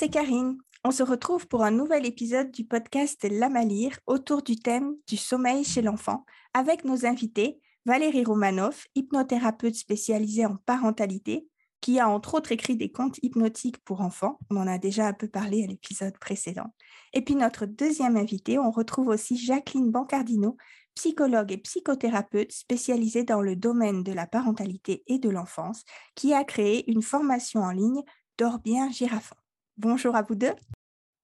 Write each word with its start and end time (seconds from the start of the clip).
C'est 0.00 0.08
Karine. 0.08 0.56
On 0.82 0.92
se 0.92 1.02
retrouve 1.02 1.46
pour 1.46 1.62
un 1.62 1.70
nouvel 1.70 2.06
épisode 2.06 2.50
du 2.50 2.64
podcast 2.64 3.22
Lamalire 3.30 3.98
autour 4.06 4.40
du 4.40 4.56
thème 4.56 4.96
du 5.06 5.18
sommeil 5.18 5.62
chez 5.62 5.82
l'enfant 5.82 6.24
avec 6.54 6.86
nos 6.86 7.04
invités 7.04 7.60
Valérie 7.84 8.24
Romanoff, 8.24 8.86
hypnothérapeute 8.94 9.74
spécialisée 9.74 10.46
en 10.46 10.56
parentalité, 10.56 11.46
qui 11.82 12.00
a 12.00 12.08
entre 12.08 12.32
autres 12.32 12.50
écrit 12.50 12.78
des 12.78 12.90
contes 12.90 13.18
hypnotiques 13.22 13.84
pour 13.84 14.00
enfants. 14.00 14.38
On 14.48 14.56
en 14.56 14.66
a 14.66 14.78
déjà 14.78 15.06
un 15.06 15.12
peu 15.12 15.28
parlé 15.28 15.64
à 15.64 15.66
l'épisode 15.66 16.18
précédent. 16.18 16.72
Et 17.12 17.22
puis 17.22 17.34
notre 17.34 17.66
deuxième 17.66 18.16
invité, 18.16 18.58
on 18.58 18.70
retrouve 18.70 19.08
aussi 19.08 19.36
Jacqueline 19.36 19.90
Bancardino, 19.90 20.56
psychologue 20.94 21.52
et 21.52 21.58
psychothérapeute 21.58 22.52
spécialisée 22.52 23.24
dans 23.24 23.42
le 23.42 23.54
domaine 23.54 24.02
de 24.02 24.14
la 24.14 24.26
parentalité 24.26 25.02
et 25.08 25.18
de 25.18 25.28
l'enfance, 25.28 25.84
qui 26.14 26.32
a 26.32 26.42
créé 26.42 26.90
une 26.90 27.02
formation 27.02 27.60
en 27.60 27.72
ligne 27.72 28.02
Dors 28.38 28.60
bien 28.60 28.90
Girafon. 28.90 29.36
Bonjour 29.82 30.14
à 30.14 30.20
vous 30.20 30.34
deux. 30.34 30.52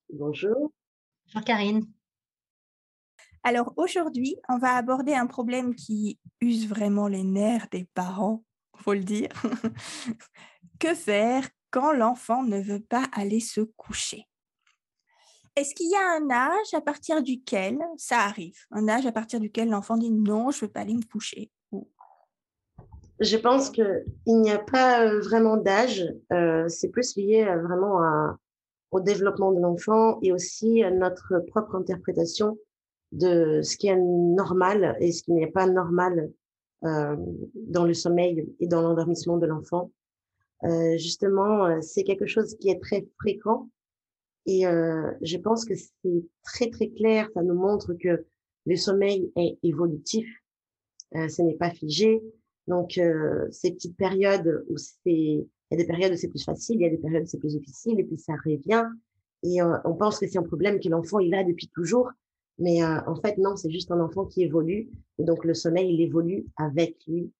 Bonjour. 0.08 0.72
Bonjour 1.26 1.44
Karine. 1.44 1.84
Alors 3.44 3.74
aujourd'hui, 3.76 4.36
on 4.48 4.56
va 4.56 4.76
aborder 4.76 5.12
un 5.12 5.26
problème 5.26 5.74
qui 5.74 6.18
use 6.40 6.66
vraiment 6.66 7.06
les 7.06 7.22
nerfs 7.22 7.68
des 7.70 7.84
parents, 7.92 8.42
faut 8.74 8.94
le 8.94 9.04
dire. 9.04 9.28
que 10.80 10.94
faire 10.94 11.46
quand 11.70 11.92
l'enfant 11.92 12.44
ne 12.44 12.58
veut 12.58 12.80
pas 12.80 13.04
aller 13.12 13.40
se 13.40 13.60
coucher? 13.60 14.24
Est-ce 15.54 15.74
qu'il 15.74 15.90
y 15.90 15.94
a 15.94 16.16
un 16.16 16.30
âge 16.30 16.72
à 16.72 16.80
partir 16.80 17.22
duquel 17.22 17.78
ça 17.98 18.20
arrive? 18.20 18.58
Un 18.70 18.88
âge 18.88 19.04
à 19.04 19.12
partir 19.12 19.38
duquel 19.38 19.68
l'enfant 19.68 19.98
dit 19.98 20.10
non, 20.10 20.50
je 20.50 20.56
ne 20.56 20.60
veux 20.62 20.72
pas 20.72 20.80
aller 20.80 20.94
me 20.94 21.04
coucher? 21.04 21.50
Je 23.20 23.36
pense 23.36 23.70
qu'il 23.70 24.04
n'y 24.26 24.50
a 24.50 24.58
pas 24.58 25.06
euh, 25.06 25.20
vraiment 25.20 25.56
d'âge. 25.56 26.04
Euh, 26.32 26.68
c'est 26.68 26.88
plus 26.88 27.16
lié 27.16 27.44
euh, 27.46 27.62
vraiment 27.62 28.00
au 28.90 29.00
développement 29.00 29.52
de 29.52 29.60
l'enfant 29.60 30.18
et 30.22 30.32
aussi 30.32 30.82
notre 30.92 31.40
propre 31.48 31.74
interprétation 31.74 32.58
de 33.12 33.60
ce 33.62 33.76
qui 33.76 33.88
est 33.88 33.96
normal 33.96 34.96
et 35.00 35.12
ce 35.12 35.22
qui 35.22 35.32
n'est 35.32 35.50
pas 35.50 35.66
normal 35.66 36.30
euh, 36.84 37.16
dans 37.54 37.84
le 37.84 37.94
sommeil 37.94 38.48
et 38.60 38.66
dans 38.66 38.82
l'endormissement 38.82 39.38
de 39.38 39.46
l'enfant. 39.46 39.90
Euh, 40.64 40.96
justement, 40.96 41.66
euh, 41.66 41.80
c'est 41.80 42.04
quelque 42.04 42.26
chose 42.26 42.56
qui 42.56 42.70
est 42.70 42.80
très 42.80 43.06
fréquent 43.18 43.68
et 44.46 44.66
euh, 44.66 45.10
je 45.22 45.36
pense 45.36 45.64
que 45.64 45.74
c'est 45.74 46.24
très 46.44 46.70
très 46.70 46.88
clair. 46.88 47.28
Ça 47.34 47.42
nous 47.42 47.54
montre 47.54 47.94
que 47.94 48.24
le 48.64 48.76
sommeil 48.76 49.30
est 49.36 49.58
évolutif, 49.62 50.26
euh, 51.16 51.28
ce 51.28 51.42
n'est 51.42 51.56
pas 51.56 51.70
figé. 51.70 52.22
Donc 52.68 52.98
euh, 52.98 53.46
ces 53.50 53.72
petites 53.72 53.96
périodes 53.96 54.64
où 54.68 54.76
c'est, 54.76 55.46
il 55.70 55.78
y 55.78 55.80
a 55.80 55.84
des 55.84 55.86
périodes 55.86 56.12
où 56.12 56.16
c'est 56.16 56.28
plus 56.28 56.44
facile, 56.44 56.76
il 56.76 56.82
y 56.82 56.86
a 56.86 56.90
des 56.90 56.98
périodes 56.98 57.24
où 57.24 57.26
c'est 57.26 57.38
plus 57.38 57.54
difficile 57.54 57.98
et 57.98 58.04
puis 58.04 58.18
ça 58.18 58.34
revient. 58.44 58.84
Et 59.42 59.62
on 59.62 59.94
pense 59.94 60.18
que 60.18 60.26
c'est 60.26 60.38
un 60.38 60.42
problème 60.42 60.80
que 60.80 60.88
l'enfant 60.88 61.18
il 61.18 61.34
a 61.34 61.44
depuis 61.44 61.68
toujours, 61.68 62.10
mais 62.58 62.82
euh, 62.82 63.00
en 63.06 63.16
fait, 63.16 63.36
non, 63.38 63.56
c'est 63.56 63.70
juste 63.70 63.90
un 63.90 64.00
enfant 64.00 64.24
qui 64.24 64.42
évolue. 64.42 64.88
Et 65.18 65.24
donc, 65.24 65.44
le 65.44 65.54
sommeil, 65.54 65.92
il 65.92 66.00
évolue 66.00 66.46
avec 66.56 66.96
lui. 67.06 67.30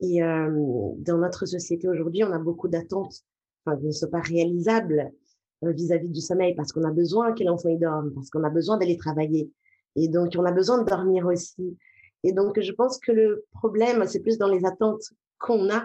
Et 0.00 0.22
euh, 0.22 0.50
dans 0.98 1.18
notre 1.18 1.46
société 1.46 1.88
aujourd'hui, 1.88 2.24
on 2.24 2.32
a 2.32 2.38
beaucoup 2.38 2.68
d'attentes 2.68 3.22
enfin, 3.64 3.76
qui 3.78 3.86
ne 3.86 3.92
sont 3.92 4.08
pas 4.08 4.20
réalisables 4.20 5.12
euh, 5.64 5.72
vis-à-vis 5.72 6.08
du 6.08 6.20
sommeil 6.20 6.54
parce 6.54 6.72
qu'on 6.72 6.84
a 6.84 6.90
besoin 6.90 7.32
que 7.32 7.44
l'enfant 7.44 7.68
y 7.68 7.78
dorme, 7.78 8.12
parce 8.14 8.30
qu'on 8.30 8.44
a 8.44 8.50
besoin 8.50 8.78
d'aller 8.78 8.96
travailler. 8.96 9.50
Et 9.96 10.08
donc, 10.08 10.32
on 10.36 10.44
a 10.44 10.52
besoin 10.52 10.82
de 10.82 10.88
dormir 10.88 11.26
aussi. 11.26 11.76
Et 12.24 12.32
donc, 12.32 12.60
je 12.60 12.72
pense 12.72 12.98
que 12.98 13.12
le 13.12 13.44
problème, 13.52 14.04
c'est 14.06 14.20
plus 14.20 14.38
dans 14.38 14.48
les 14.48 14.64
attentes 14.64 15.02
qu'on 15.38 15.70
a 15.70 15.84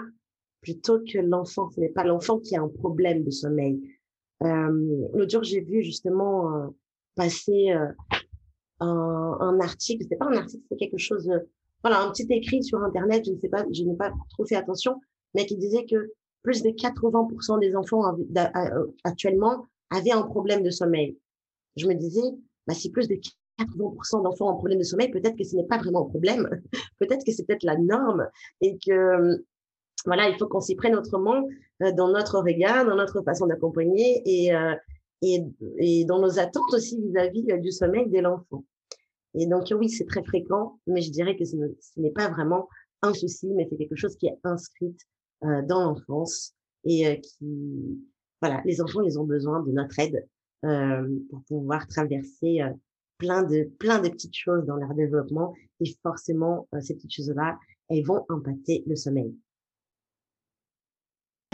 plutôt 0.62 1.00
que 1.00 1.19
l'enfant. 1.19 1.69
Ce 1.72 1.79
n'est 1.79 1.90
pas 1.90 2.03
l'enfant 2.03 2.40
qui 2.40 2.56
a 2.56 2.62
un 2.62 2.68
problème 2.68 3.23
de 3.23 3.31
sommeil. 3.31 3.79
Euh, 4.44 5.07
L'autre 5.13 5.31
jour, 5.31 5.44
j'ai 5.44 5.62
vu 5.62 5.84
justement 5.84 6.53
euh, 6.56 6.68
passer 7.16 7.72
un, 8.79 9.38
un 9.40 9.59
article, 9.59 10.03
c'était 10.03 10.18
pas 10.18 10.28
un 10.28 10.38
article, 10.38 10.63
c'était 10.63 10.85
quelque 10.88 11.00
chose, 11.00 11.29
voilà, 11.84 12.01
un 12.01 12.12
petit 12.12 12.28
écrit 12.29 12.63
sur 12.63 12.84
Internet, 12.84 13.25
je 13.25 13.31
ne 13.31 13.40
sais 13.40 13.50
pas, 13.50 13.66
je 13.72 13.84
n'ai 13.84 13.95
pas 13.95 14.12
trop 14.29 14.45
fait 14.45 14.56
attention, 14.56 15.01
mais 15.34 15.45
qui 15.45 15.57
disait 15.57 15.85
que 15.85 16.12
plus 16.44 16.63
de 16.63 16.69
80% 16.69 17.59
des 17.59 17.75
enfants 17.75 18.03
euh, 18.07 18.85
actuellement 19.03 19.66
avaient 19.89 20.12
un 20.12 20.24
problème 20.24 20.63
de 20.63 20.69
sommeil. 20.69 21.18
Je 21.75 21.88
me 21.88 21.94
disais, 21.94 22.22
bah, 22.66 22.74
si 22.74 22.89
plus 22.89 23.07
de 23.07 23.16
80% 23.59 24.24
d'enfants 24.24 24.47
ont 24.47 24.51
un 24.51 24.56
problème 24.56 24.79
de 24.79 24.84
sommeil, 24.84 25.09
peut-être 25.09 25.35
que 25.35 25.44
ce 25.44 25.56
n'est 25.56 25.66
pas 25.66 25.78
vraiment 25.78 26.06
un 26.06 26.09
problème, 26.09 26.47
peut-être 27.00 27.25
que 27.25 27.31
c'est 27.31 27.45
peut-être 27.45 27.63
la 27.63 27.78
norme 27.78 28.28
et 28.62 28.78
que 28.78 29.44
voilà, 30.07 30.29
il 30.29 30.38
faut 30.38 30.47
qu'on 30.47 30.62
s'y 30.62 30.75
prenne 30.75 30.95
autrement 30.95 31.47
euh, 31.84 31.91
dans 31.91 32.09
notre 32.09 32.40
regard, 32.40 32.85
dans 32.85 32.95
notre 32.95 33.22
façon 33.22 33.45
d'accompagner 33.45 34.22
et, 34.25 34.56
euh, 34.56 34.73
et, 35.22 35.44
et 35.78 36.06
dans 36.06 36.19
nos 36.19 36.40
attentes 36.40 36.73
aussi 36.73 37.00
vis-à-vis 37.00 37.44
-vis 37.44 37.62
du 37.62 37.72
sommeil 37.72 38.09
de 38.09 38.19
l'enfant. 38.19 38.63
Et 39.35 39.45
donc, 39.45 39.66
oui, 39.79 39.90
c'est 39.90 40.06
très 40.06 40.23
fréquent, 40.23 40.79
mais 40.88 41.01
je 41.01 41.12
dirais 41.12 41.35
que 41.38 41.45
ce 41.45 41.56
n'est 41.97 42.12
pas 42.12 42.29
vraiment 42.29 42.68
un 43.03 43.13
souci, 43.13 43.47
mais 43.53 43.68
c'est 43.69 43.78
quelque 43.78 43.95
chose 43.95 44.16
qui 44.16 44.28
est 44.28 44.38
inscrit 44.44 44.95
euh, 45.44 45.62
dans 45.62 45.81
l'enfance 45.84 46.53
et 46.84 47.07
euh, 47.07 47.16
qui, 47.16 48.00
voilà, 48.41 48.62
les 48.66 48.81
enfants, 48.81 49.01
ils 49.01 49.19
ont 49.19 49.25
besoin 49.25 49.62
de 49.62 49.72
notre 49.72 50.00
aide 50.00 50.25
euh, 50.66 51.07
pour 51.29 51.44
pouvoir 51.44 51.88
traverser 51.88 52.62
euh, 52.62 52.72
plein 53.18 53.44
de 53.44 53.69
plein 53.79 54.00
de 54.00 54.09
petites 54.09 54.35
choses 54.35 54.66
dans 54.66 54.75
leur 54.75 54.94
développement 54.94 55.53
et 55.79 55.91
forcément 56.01 56.68
euh, 56.74 56.81
ces 56.81 56.95
petites 56.95 57.13
choses-là, 57.13 57.59
elles 57.89 58.06
vont 58.06 58.25
impacter 58.29 58.84
le 58.88 58.95
sommeil 58.95 59.35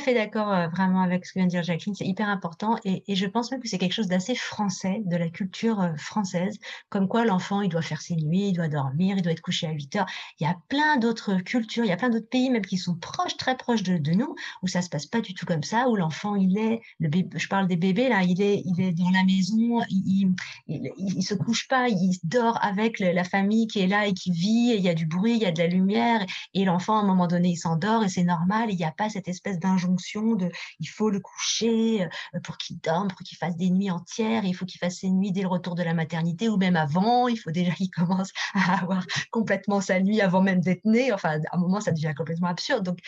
fait 0.04 0.14
d'accord 0.14 0.52
euh, 0.52 0.68
vraiment 0.68 1.02
avec 1.02 1.26
ce 1.26 1.34
que 1.34 1.40
vient 1.40 1.46
de 1.46 1.52
dire 1.52 1.64
Jacqueline, 1.64 1.96
c'est 1.96 2.06
hyper 2.06 2.30
important 2.30 2.78
et, 2.84 3.04
je 3.08 3.26
pense 3.26 3.52
même 3.52 3.62
que 3.62 3.68
c'est 3.68 3.78
quelque 3.78 3.94
chose 3.94 4.08
d'assez 4.08 4.36
français, 4.36 5.02
de 5.06 5.16
la 5.16 5.30
culture 5.30 5.82
euh, 5.82 5.96
française, 5.98 6.58
comme 6.90 7.08
quoi 7.08 7.26
l'enfant, 7.26 7.62
il 7.62 7.70
doit 7.70 7.82
faire 7.82 8.02
ses 8.02 8.16
nuits, 8.16 8.50
il 8.50 8.54
doit 8.54 8.68
dormir, 8.68 9.16
il 9.18 9.22
doit 9.22 9.32
être 9.32 9.42
couché 9.42 9.68
à 9.68 9.72
8 9.72 9.96
heures. 9.96 10.06
Il 10.40 10.44
y 10.44 10.50
a 10.50 10.56
plein 10.68 10.98
d'autres 10.98 11.38
cultures, 11.38 11.86
il 11.86 11.90
y 11.90 11.94
a 11.94 11.98
plein 11.98 12.10
d'autres 12.10 12.30
pays 12.30 12.50
même 12.50 12.66
qui 12.66 12.78
sont 12.78 12.96
proches, 12.96 13.38
très 13.38 13.56
proches 13.56 13.84
de, 13.84 14.12
nous, 14.12 14.36
où 14.62 14.68
ça 14.68 14.82
se 14.82 14.90
passe 14.90 15.06
pas 15.06 15.22
du 15.22 15.34
tout 15.34 15.46
comme 15.46 15.64
ça, 15.64 15.88
où 15.90 15.96
l'enfant, 15.96 16.36
il 16.36 16.58
est, 16.58 16.82
le 17.00 17.10
bébé, 17.10 17.38
je 17.40 17.48
parle 17.48 17.68
des 17.68 17.78
bébés 17.78 18.10
là, 18.10 18.24
il 18.24 18.42
est, 18.42 18.62
il 18.66 18.82
est 18.82 18.92
dans 18.92 19.10
la 19.10 19.24
maison, 19.24 19.82
il, 19.90 20.34
il 20.68 21.24
se 21.24 21.34
couche 21.34 21.68
pas, 21.68 21.88
il 21.88 22.18
dort 22.24 22.60
avec 22.62 23.00
la 23.00 23.24
famille 23.24 23.68
qui 23.68 23.80
est 23.80 23.88
là 23.88 24.08
et 24.08 24.14
qui 24.14 24.32
vit, 24.32 24.72
et 24.72 24.78
il 24.78 24.84
y 24.84 24.90
a 24.90 24.94
du 24.94 25.06
bruit, 25.06 25.34
il 25.36 25.42
y 25.42 25.46
a 25.46 25.52
de 25.52 25.60
la 25.60 25.68
lumière, 25.68 26.26
et 26.54 26.66
l'enfant, 26.66 26.98
à 26.98 27.02
un 27.02 27.06
moment 27.06 27.28
donné, 27.28 27.50
il 27.50 27.58
s'endort 27.58 28.04
et 28.04 28.10
c'est 28.10 28.24
normal, 28.24 28.70
il 28.70 28.78
n'y 28.78 28.86
a 28.86 28.92
pas 28.92 29.10
cette 29.10 29.28
espèce 29.28 29.60
d'injonction 29.60 29.93
il 30.80 30.88
faut 30.88 31.10
le 31.10 31.20
coucher 31.20 32.04
euh, 32.04 32.40
pour 32.44 32.58
qu'il 32.58 32.80
dorme, 32.80 33.08
pour 33.08 33.20
qu'il 33.20 33.38
fasse 33.38 33.56
des 33.56 33.70
nuits 33.70 33.92
entières, 33.92 34.46
il 34.46 34.54
faut 34.54 34.66
qu'il 34.66 34.80
fasse 34.80 35.00
ses 35.00 35.10
nuits 35.10 35.32
dès 35.32 35.42
le 35.42 35.48
retour 35.48 35.76
de 35.76 35.84
la 35.84 35.94
maternité 35.94 36.50
ou 36.50 36.58
même 36.58 36.76
avant, 36.76 37.28
il 37.28 37.38
faut 37.38 37.52
déjà 37.52 37.72
qu'il 37.72 37.90
commence 37.90 38.32
à 38.54 38.82
avoir 38.82 39.06
complètement 39.32 39.82
sa 39.82 40.00
nuit 40.00 40.22
avant 40.22 40.42
même 40.42 40.62
d'être 40.62 40.86
né. 40.86 41.12
Enfin, 41.12 41.40
à 41.52 41.56
un 41.56 41.60
moment, 41.60 41.82
ça 41.82 41.92
devient 41.92 42.14
complètement 42.16 42.48
absurde. 42.48 42.84
Donc, 42.84 43.00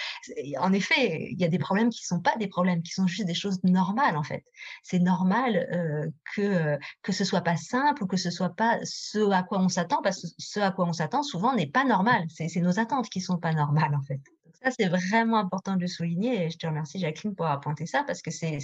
en 0.60 0.74
effet, 0.74 1.30
il 1.32 1.40
y 1.40 1.46
a 1.46 1.48
des 1.48 1.60
problèmes 1.60 1.90
qui 1.90 2.06
sont 2.06 2.20
pas 2.20 2.36
des 2.38 2.48
problèmes, 2.48 2.82
qui 2.82 2.92
sont 2.92 3.08
juste 3.08 3.28
des 3.28 3.34
choses 3.34 3.64
normales 3.64 4.18
en 4.18 4.24
fait. 4.24 4.44
C'est 4.84 5.00
normal 5.00 5.68
euh, 5.72 6.10
que 6.36 6.78
que 7.02 7.12
ce 7.12 7.24
soit 7.24 7.42
pas 7.42 7.58
simple 7.58 8.04
ou 8.04 8.08
que 8.08 8.18
ce 8.18 8.32
soit 8.32 8.56
pas 8.56 8.80
ce 8.84 9.30
à 9.32 9.44
quoi 9.44 9.60
on 9.60 9.70
s'attend, 9.70 10.02
parce 10.02 10.22
que 10.22 10.28
ce 10.38 10.60
à 10.60 10.72
quoi 10.72 10.86
on 10.86 10.94
s'attend 10.94 11.24
souvent 11.24 11.56
n'est 11.56 11.68
pas 11.68 11.86
normal. 11.86 12.26
C'est 12.30 12.62
nos 12.62 12.80
attentes 12.80 13.10
qui 13.10 13.22
sont 13.22 13.38
pas 13.38 13.54
normales 13.54 13.96
en 13.96 14.02
fait 14.02 14.22
ça, 14.62 14.72
c'est 14.72 14.88
vraiment 14.88 15.38
important 15.38 15.76
de 15.76 15.82
le 15.82 15.88
souligner 15.88 16.46
et 16.46 16.50
je 16.50 16.58
te 16.58 16.68
remercie 16.68 17.00
Jacqueline 17.00 17.36
pour 17.36 17.46
avoir 17.46 17.62
pointé 17.62 17.86
ça 17.86 18.04
parce 18.04 18.22
que 18.22 18.32
c'est 18.32 18.60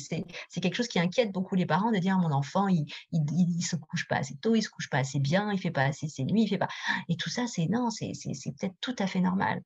quelque 0.62 0.76
chose 0.76 0.88
qui 0.88 1.00
inquiète 1.00 1.32
beaucoup 1.32 1.56
les 1.56 1.66
parents 1.66 1.92
de 1.92 1.98
dire 1.98 2.18
mon 2.18 2.32
enfant, 2.32 2.68
il, 2.68 2.86
il, 3.12 3.24
il, 3.32 3.62
se 3.64 3.76
couche 3.76 4.08
pas 4.08 4.18
assez 4.18 4.36
tôt, 4.38 4.56
il 4.56 4.62
se 4.62 4.70
couche 4.70 4.90
pas 4.90 5.00
assez 5.00 5.20
bien, 5.20 5.52
il 5.52 5.60
fait 5.60 5.72
pas 5.72 5.84
assez 5.84 6.08
ses 6.08 6.24
nuits, 6.24 6.44
il 6.44 6.48
fait 6.48 6.58
pas. 6.58 6.70
Et 7.10 7.16
tout 7.16 7.30
ça, 7.30 7.48
c'est 7.48 7.68
non, 7.68 7.90
c'est 7.90 8.14
peut-être 8.60 8.76
tout 8.82 8.96
à 9.00 9.08
fait 9.08 9.20
normal. 9.20 9.62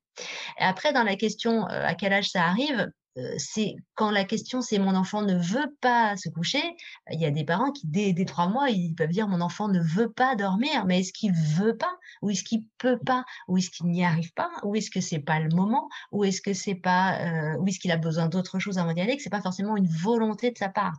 Après, 0.58 0.92
dans 0.92 1.04
la 1.04 1.16
question 1.16 1.68
euh, 1.68 1.86
à 1.86 1.94
quel 1.94 2.12
âge 2.12 2.30
ça 2.30 2.44
arrive, 2.44 2.90
c'est 3.38 3.76
quand 3.94 4.10
la 4.10 4.24
question 4.24 4.60
c'est 4.60 4.78
mon 4.78 4.94
enfant 4.94 5.22
ne 5.22 5.36
veut 5.36 5.74
pas 5.80 6.16
se 6.16 6.28
coucher, 6.28 6.62
il 7.10 7.20
y 7.20 7.26
a 7.26 7.30
des 7.30 7.44
parents 7.44 7.72
qui 7.72 7.86
dès, 7.86 8.12
dès 8.12 8.24
trois 8.24 8.48
mois 8.48 8.70
ils 8.70 8.94
peuvent 8.94 9.10
dire 9.10 9.28
mon 9.28 9.40
enfant 9.40 9.68
ne 9.68 9.80
veut 9.80 10.10
pas 10.10 10.36
dormir, 10.36 10.84
mais 10.86 11.00
est-ce 11.00 11.12
qu'il 11.12 11.32
veut 11.32 11.76
pas? 11.76 11.96
Ou 12.22 12.30
est-ce 12.30 12.44
qu'il 12.44 12.66
peut 12.78 12.98
pas? 12.98 13.24
Ou 13.48 13.58
est-ce 13.58 13.70
qu'il 13.70 13.86
n'y 13.86 14.04
arrive 14.04 14.32
pas? 14.34 14.50
Ou 14.64 14.74
est-ce 14.76 14.90
que 14.90 15.00
c'est 15.00 15.18
pas 15.18 15.40
le 15.40 15.48
moment? 15.54 15.88
Ou 16.12 16.24
est-ce 16.24 16.40
que 16.42 16.52
c'est 16.52 16.74
pas 16.74 17.18
euh, 17.20 17.58
ou 17.58 17.66
est-ce 17.68 17.78
qu'il 17.78 17.92
a 17.92 17.96
besoin 17.96 18.28
d'autre 18.28 18.58
chose 18.58 18.78
avant 18.78 18.92
d'y 18.92 19.00
aller 19.00 19.16
que 19.16 19.22
c'est 19.22 19.30
pas 19.30 19.42
forcément 19.42 19.76
une 19.76 19.88
volonté 19.88 20.50
de 20.50 20.58
sa 20.58 20.68
part? 20.68 20.94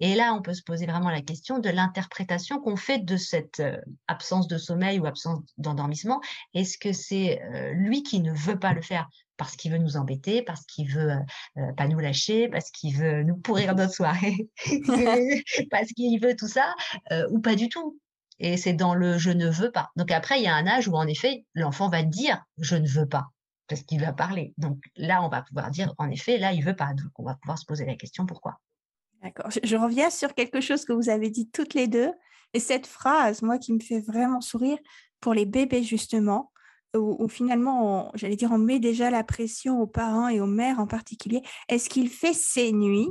Et 0.00 0.14
là, 0.14 0.34
on 0.34 0.42
peut 0.42 0.54
se 0.54 0.62
poser 0.62 0.86
vraiment 0.86 1.10
la 1.10 1.22
question 1.22 1.58
de 1.58 1.70
l'interprétation 1.70 2.60
qu'on 2.60 2.76
fait 2.76 2.98
de 2.98 3.16
cette 3.16 3.60
euh, 3.60 3.76
absence 4.08 4.48
de 4.48 4.58
sommeil 4.58 4.98
ou 4.98 5.06
absence 5.06 5.40
d'endormissement. 5.58 6.20
Est-ce 6.54 6.78
que 6.78 6.92
c'est 6.92 7.40
euh, 7.42 7.72
lui 7.72 8.02
qui 8.02 8.20
ne 8.20 8.32
veut 8.32 8.58
pas 8.58 8.72
le 8.72 8.82
faire? 8.82 9.08
Parce 9.42 9.56
qu'il 9.56 9.72
veut 9.72 9.78
nous 9.78 9.96
embêter, 9.96 10.42
parce 10.42 10.64
qu'il 10.66 10.88
veut 10.88 11.10
euh, 11.10 11.16
euh, 11.56 11.72
pas 11.72 11.88
nous 11.88 11.98
lâcher, 11.98 12.48
parce 12.48 12.70
qu'il 12.70 12.96
veut 12.96 13.24
nous 13.24 13.34
pourrir 13.34 13.74
notre 13.74 13.92
soirée, 13.92 14.48
parce 15.70 15.88
qu'il 15.96 16.20
veut 16.20 16.36
tout 16.36 16.46
ça, 16.46 16.72
euh, 17.10 17.26
ou 17.32 17.40
pas 17.40 17.56
du 17.56 17.68
tout. 17.68 17.98
Et 18.38 18.56
c'est 18.56 18.72
dans 18.72 18.94
le 18.94 19.18
je 19.18 19.30
ne 19.30 19.48
veux 19.48 19.72
pas. 19.72 19.90
Donc 19.96 20.12
après, 20.12 20.38
il 20.38 20.44
y 20.44 20.46
a 20.46 20.54
un 20.54 20.68
âge 20.68 20.86
où 20.86 20.94
en 20.94 21.08
effet, 21.08 21.44
l'enfant 21.54 21.88
va 21.88 22.04
dire 22.04 22.40
je 22.58 22.76
ne 22.76 22.86
veux 22.86 23.08
pas 23.08 23.30
parce 23.66 23.82
qu'il 23.82 24.00
va 24.00 24.12
parler. 24.12 24.54
Donc 24.58 24.78
là, 24.94 25.24
on 25.24 25.28
va 25.28 25.42
pouvoir 25.42 25.72
dire 25.72 25.92
en 25.98 26.08
effet, 26.08 26.38
là, 26.38 26.52
il 26.52 26.62
veut 26.62 26.76
pas. 26.76 26.94
Donc 26.94 27.10
on 27.18 27.24
va 27.24 27.34
pouvoir 27.34 27.58
se 27.58 27.64
poser 27.64 27.84
la 27.84 27.96
question 27.96 28.26
pourquoi? 28.26 28.60
D'accord. 29.24 29.50
Je, 29.50 29.76
reviens 29.76 30.10
sur 30.10 30.34
quelque 30.34 30.60
chose 30.60 30.84
que 30.84 30.92
vous 30.92 31.08
avez 31.08 31.30
dit 31.30 31.50
toutes 31.50 31.74
les 31.74 31.88
deux. 31.88 32.12
Et 32.54 32.60
cette 32.60 32.86
phrase, 32.86 33.42
moi, 33.42 33.58
qui 33.58 33.72
me 33.72 33.80
fait 33.80 34.00
vraiment 34.00 34.40
sourire 34.40 34.78
pour 35.20 35.34
les 35.34 35.46
bébés, 35.46 35.82
justement, 35.82 36.51
où, 36.96 37.28
finalement, 37.28 38.10
j'allais 38.14 38.36
dire, 38.36 38.50
on 38.52 38.58
met 38.58 38.78
déjà 38.78 39.10
la 39.10 39.24
pression 39.24 39.80
aux 39.80 39.86
parents 39.86 40.28
et 40.28 40.40
aux 40.40 40.46
mères 40.46 40.78
en 40.78 40.86
particulier. 40.86 41.42
Est-ce 41.68 41.88
qu'il 41.88 42.08
fait 42.08 42.34
ses 42.34 42.72
nuits? 42.72 43.08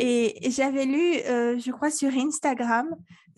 Et, 0.00 0.38
j'avais 0.50 0.86
lu, 0.86 1.16
euh, 1.26 1.58
je 1.58 1.70
crois, 1.70 1.90
sur 1.90 2.10
Instagram, 2.16 2.88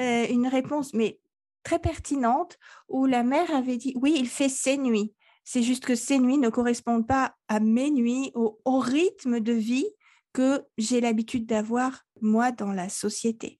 euh, 0.00 0.26
une 0.28 0.46
réponse, 0.46 0.94
mais 0.94 1.18
très 1.62 1.78
pertinente, 1.78 2.58
où 2.88 3.06
la 3.06 3.22
mère 3.22 3.54
avait 3.54 3.76
dit, 3.76 3.94
oui, 4.00 4.14
il 4.16 4.28
fait 4.28 4.48
ses 4.48 4.76
nuits. 4.76 5.14
C'est 5.44 5.62
juste 5.62 5.84
que 5.84 5.94
ces 5.94 6.18
nuits 6.18 6.38
ne 6.38 6.48
correspondent 6.48 7.06
pas 7.06 7.34
à 7.48 7.60
mes 7.60 7.90
nuits, 7.90 8.30
au 8.34 8.78
rythme 8.78 9.40
de 9.40 9.52
vie 9.52 9.88
que 10.32 10.62
j'ai 10.78 11.00
l'habitude 11.00 11.46
d'avoir, 11.46 12.02
moi, 12.20 12.52
dans 12.52 12.72
la 12.72 12.88
société. 12.88 13.58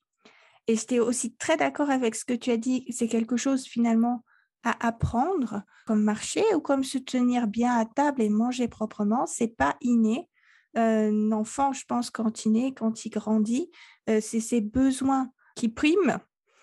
Et 0.67 0.77
j'étais 0.77 1.01
aussi 1.01 1.35
très 1.35 1.57
d'accord 1.57 1.91
avec 1.91 2.15
ce 2.15 2.25
que 2.25 2.35
tu 2.35 2.51
as 2.51 2.57
dit, 2.57 2.87
c'est 2.91 3.09
quelque 3.09 3.37
chose 3.37 3.65
finalement 3.65 4.23
à 4.62 4.87
apprendre, 4.87 5.62
comme 5.87 6.03
marcher 6.03 6.45
ou 6.55 6.61
comme 6.61 6.85
se 6.85 6.99
tenir 6.99 7.47
bien 7.47 7.75
à 7.77 7.85
table 7.85 8.23
et 8.23 8.29
manger 8.29 8.69
proprement, 8.69 9.27
c'est 9.27 9.57
pas 9.57 9.77
inné. 9.81 10.29
un 10.75 11.33
enfant, 11.33 11.73
je 11.73 11.85
pense, 11.85 12.11
quand 12.11 12.45
il 12.45 12.53
naît, 12.53 12.73
quand 12.73 13.05
il 13.05 13.11
grandit, 13.11 13.71
euh, 14.09 14.21
c'est 14.21 14.41
ses 14.41 14.61
besoins 14.61 15.31
qui 15.57 15.69
priment. 15.69 16.19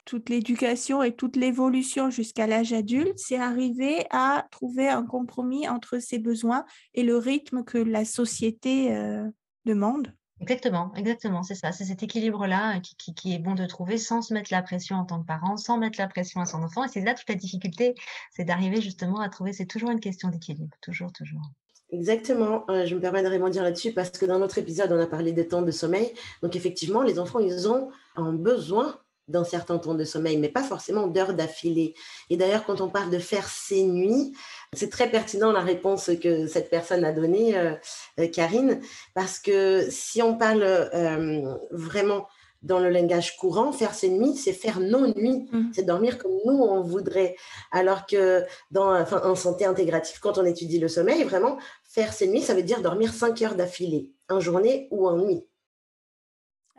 Toute 0.06 0.30
l'éducation 0.30 1.04
et 1.04 1.14
toute 1.14 1.36
l'évolution 1.36 2.10
jusqu'à 2.10 2.48
l'âge 2.48 2.72
adulte, 2.72 3.18
c'est 3.18 3.38
arriver 3.38 4.06
à 4.10 4.48
trouver 4.52 4.88
un 4.88 5.04
compromis 5.04 5.68
entre 5.68 6.00
ses 6.00 6.20
besoins 6.20 6.66
et 6.94 7.04
le 7.04 7.18
rythme 7.18 7.66
que 7.66 7.78
la 7.78 8.06
société 8.06 8.96
euh, 8.96 9.30
demande. 9.66 10.17
Exactement, 10.40 10.94
exactement, 10.96 11.42
c'est 11.42 11.56
ça. 11.56 11.72
C'est 11.72 11.86
cet 11.86 12.04
équilibre-là 12.04 12.80
qui, 12.80 13.14
qui, 13.16 13.34
est 13.34 13.40
bon 13.40 13.56
de 13.56 13.66
trouver 13.66 13.98
sans 13.98 14.22
se 14.22 14.34
mettre 14.34 14.50
la 14.52 14.62
pression 14.62 14.96
en 14.96 15.06
tant 15.06 15.20
que 15.22 15.26
parent, 15.26 15.58
sans 15.58 15.78
mettre 15.78 16.00
la 16.00 16.08
pression 16.08 16.42
à 16.42 16.46
son 16.46 16.62
enfant. 16.62 16.84
Et 16.84 16.88
c'est 16.88 17.02
là 17.02 17.16
toute 17.16 17.28
la 17.28 17.36
difficulté, 17.36 17.96
c'est 18.32 18.44
d'arriver 18.44 18.82
justement 18.82 19.20
à 19.20 19.30
trouver, 19.30 19.52
c'est 19.52 19.66
toujours 19.66 19.90
une 19.90 20.00
question 20.00 20.30
d'équilibre, 20.30 20.76
toujours, 20.82 21.12
toujours. 21.12 21.42
Exactement, 21.90 22.66
euh, 22.70 22.86
je 22.86 22.96
me 22.96 23.00
permets 23.00 23.24
de 23.24 23.30
rebondir 23.30 23.64
là-dessus 23.64 23.94
parce 23.94 24.10
que 24.12 24.26
dans 24.26 24.40
notre 24.40 24.58
épisode, 24.58 24.92
on 24.92 25.00
a 25.00 25.08
parlé 25.08 25.32
des 25.32 25.48
temps 25.48 25.62
de 25.62 25.72
sommeil. 25.72 26.12
Donc 26.44 26.56
effectivement, 26.56 27.02
les 27.02 27.18
enfants, 27.18 27.40
ils 27.40 27.68
ont 27.68 27.90
un 28.16 28.34
besoin 28.34 29.00
d'un 29.28 29.44
certain 29.44 29.78
temps 29.78 29.94
de 29.94 30.04
sommeil, 30.04 30.38
mais 30.38 30.50
pas 30.50 30.64
forcément 30.64 31.08
d'heures 31.08 31.34
d'affilée. 31.34 31.94
Et 32.30 32.38
d'ailleurs, 32.38 32.66
quand 32.66 32.82
on 32.82 32.90
parle 32.90 33.10
de 33.10 33.20
faire 33.20 33.48
ses 33.48 33.84
nuits, 33.84 34.34
c'est 34.74 34.90
très 34.90 35.10
pertinent 35.10 35.52
la 35.52 35.62
réponse 35.62 36.12
que 36.22 36.48
cette 36.48 36.70
personne 36.70 37.04
a 37.04 37.12
donnée, 37.12 37.58
euh, 37.58 37.74
euh, 38.20 38.28
Karine, 38.28 38.80
parce 39.14 39.40
que 39.40 39.86
si 39.90 40.22
on 40.22 40.38
parle 40.38 40.64
euh, 40.64 41.56
vraiment 41.72 42.28
dans 42.64 42.80
le 42.80 42.90
langage 42.90 43.38
courant, 43.38 43.72
faire 43.72 43.94
ses 43.94 44.10
nuits, 44.10 44.36
c'est 44.36 44.54
faire 44.54 44.80
nos 44.80 45.08
nuits, 45.08 45.48
mmh. 45.52 45.70
c'est 45.74 45.86
dormir 45.86 46.18
comme 46.18 46.32
nous 46.46 46.58
on 46.58 46.82
voudrait. 46.82 47.36
Alors 47.72 48.06
que 48.06 48.44
dans, 48.72 48.94
enfin, 48.96 49.22
en 49.24 49.36
santé 49.36 49.66
intégrative, 49.66 50.20
quand 50.20 50.38
on 50.38 50.46
étudie 50.46 50.80
le 50.80 50.88
sommeil, 50.88 51.24
vraiment, 51.24 51.58
faire 51.84 52.14
ses 52.14 52.28
nuits, 52.28 52.42
ça 52.42 52.56
veut 52.56 52.64
dire 52.64 52.82
dormir 52.82 53.14
cinq 53.14 53.42
heures 53.42 53.56
d'affilée, 53.56 54.12
en 54.30 54.40
journée 54.40 54.88
ou 54.92 55.08
en 55.08 55.18
nuit. 55.18 55.46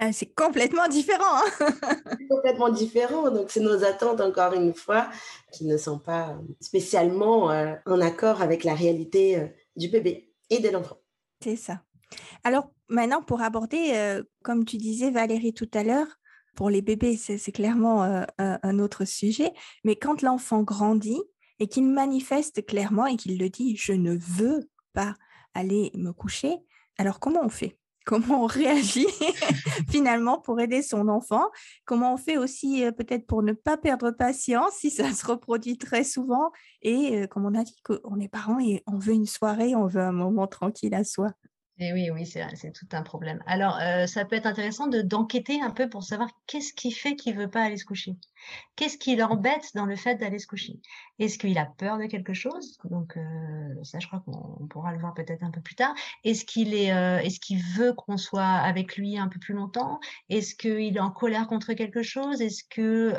Ah, 0.01 0.13
c'est 0.13 0.33
complètement 0.33 0.87
différent. 0.87 1.43
Hein. 1.61 1.73
complètement 2.31 2.69
différent. 2.69 3.31
Donc, 3.33 3.51
c'est 3.51 3.61
nos 3.61 3.83
attentes, 3.83 4.21
encore 4.21 4.53
une 4.53 4.73
fois, 4.73 5.11
qui 5.53 5.65
ne 5.65 5.77
sont 5.77 5.99
pas 5.99 6.39
spécialement 6.61 7.51
euh, 7.51 7.75
en 7.85 8.01
accord 8.01 8.41
avec 8.41 8.63
la 8.63 8.75
réalité 8.75 9.37
euh, 9.37 9.49
du 9.75 9.89
bébé 9.89 10.33
et 10.51 10.61
de 10.61 10.69
l'enfant. 10.69 10.99
C'est 11.43 11.57
ça. 11.57 11.83
Alors, 12.45 12.71
maintenant, 12.89 13.23
pour 13.23 13.43
aborder, 13.43 13.91
euh, 13.95 14.23
comme 14.45 14.65
tu 14.65 14.77
disais, 14.77 15.11
Valérie, 15.11 15.53
tout 15.53 15.71
à 15.75 15.83
l'heure, 15.83 16.07
pour 16.55 16.71
les 16.71 16.83
bébés, 16.83 17.17
c'est 17.17 17.53
clairement 17.53 18.25
un 18.37 18.79
autre 18.81 19.05
sujet. 19.05 19.53
Mais 19.85 19.95
quand 19.95 20.23
l'enfant 20.23 20.65
grandit 20.65 21.23
et 21.61 21.69
qu'il 21.69 21.87
manifeste 21.87 22.67
clairement 22.67 23.07
et 23.07 23.17
qu'il 23.17 23.39
le 23.39 23.49
dit, 23.49 23.77
je 23.77 23.93
ne 23.93 24.17
veux 24.17 24.69
pas 24.93 25.15
aller 25.55 25.93
me 25.95 26.11
coucher, 26.11 26.57
alors 26.97 27.21
comment 27.21 27.45
on 27.45 27.49
fait? 27.49 27.78
Comment 28.09 28.45
on 28.45 28.47
réagit 28.47 29.07
finalement 29.91 30.41
pour 30.41 30.59
aider 30.61 30.81
son 30.81 31.09
enfant, 31.09 31.45
comment 31.85 32.15
on 32.15 32.17
fait 32.17 32.39
aussi 32.39 32.83
euh, 32.83 32.91
peut-être 32.91 33.27
pour 33.27 33.43
ne 33.43 33.53
pas 33.53 33.77
perdre 33.77 34.11
patience 34.13 34.73
si 34.73 34.91
ça 34.91 35.13
se 35.13 35.27
reproduit 35.27 35.77
très 35.77 36.05
souvent 36.05 36.51
et 36.81 37.19
euh, 37.19 37.27
comme 37.27 37.45
on 37.45 37.55
a 37.55 37.65
dit 37.65 37.77
qu'on 37.85 38.19
est 38.19 38.29
parents 38.29 38.61
et 38.61 38.83
on 38.87 38.99
veut 38.99 39.13
une 39.13 39.27
soirée, 39.27 39.77
on 39.77 39.87
veut 39.87 40.01
un 40.01 40.13
moment 40.13 40.47
tranquille 40.47 40.95
à 40.95 41.05
soi. 41.05 41.33
Et 41.81 41.93
oui, 41.93 42.11
oui, 42.11 42.27
c'est 42.27 42.73
tout 42.73 42.89
un 42.91 43.03
problème. 43.03 43.41
Alors, 43.47 43.79
euh, 43.81 44.07
ça 44.07 44.25
peut 44.25 44.35
être 44.35 44.47
intéressant 44.47 44.89
de 44.89 45.01
d'enquêter 45.01 45.61
un 45.63 45.71
peu 45.71 45.89
pour 45.89 46.03
savoir 46.03 46.29
qu'est-ce 46.49 46.73
qui 46.73 46.91
fait 46.91 47.15
qu'il 47.15 47.37
veut 47.37 47.49
pas 47.49 47.63
aller 47.63 47.77
se 47.77 47.85
coucher. 47.85 48.17
Qu'est-ce 48.75 48.99
qui 48.99 49.15
l'embête 49.15 49.71
dans 49.75 49.87
le 49.87 49.95
fait 49.95 50.17
d'aller 50.17 50.41
se 50.41 50.47
coucher? 50.49 50.81
Est-ce 51.21 51.39
qu'il 51.39 51.57
a 51.57 51.67
peur 51.67 51.99
de 51.99 52.07
quelque 52.07 52.33
chose? 52.33 52.79
Donc, 52.85 53.17
euh, 53.17 53.85
ça, 53.85 54.01
je 54.01 54.09
crois 54.09 54.21
qu'on 54.21 54.67
pourra 54.67 54.93
le 54.93 54.99
voir 54.99 55.15
peut-être 55.15 55.43
un 55.45 55.51
peu 55.53 55.61
plus 55.61 55.77
tard. 55.77 55.95
Est-ce 56.25 56.45
qu'il 56.45 56.75
est, 56.75 56.93
euh, 56.93 57.19
est-ce 57.19 57.39
qu'il 57.39 57.63
veut 57.63 57.93
qu'on 57.93 58.17
soit 58.17 58.43
avec 58.45 58.97
lui 58.97 59.17
un 59.17 59.29
peu 59.29 59.39
plus 59.39 59.55
longtemps? 59.55 60.01
Est-ce 60.31 60.57
qu'il 60.57 60.97
est 60.97 61.01
en 61.01 61.11
colère 61.11 61.47
contre 61.47 61.75
quelque 61.75 62.03
chose? 62.03 62.41
Est-ce 62.41 62.65
que 62.65 63.15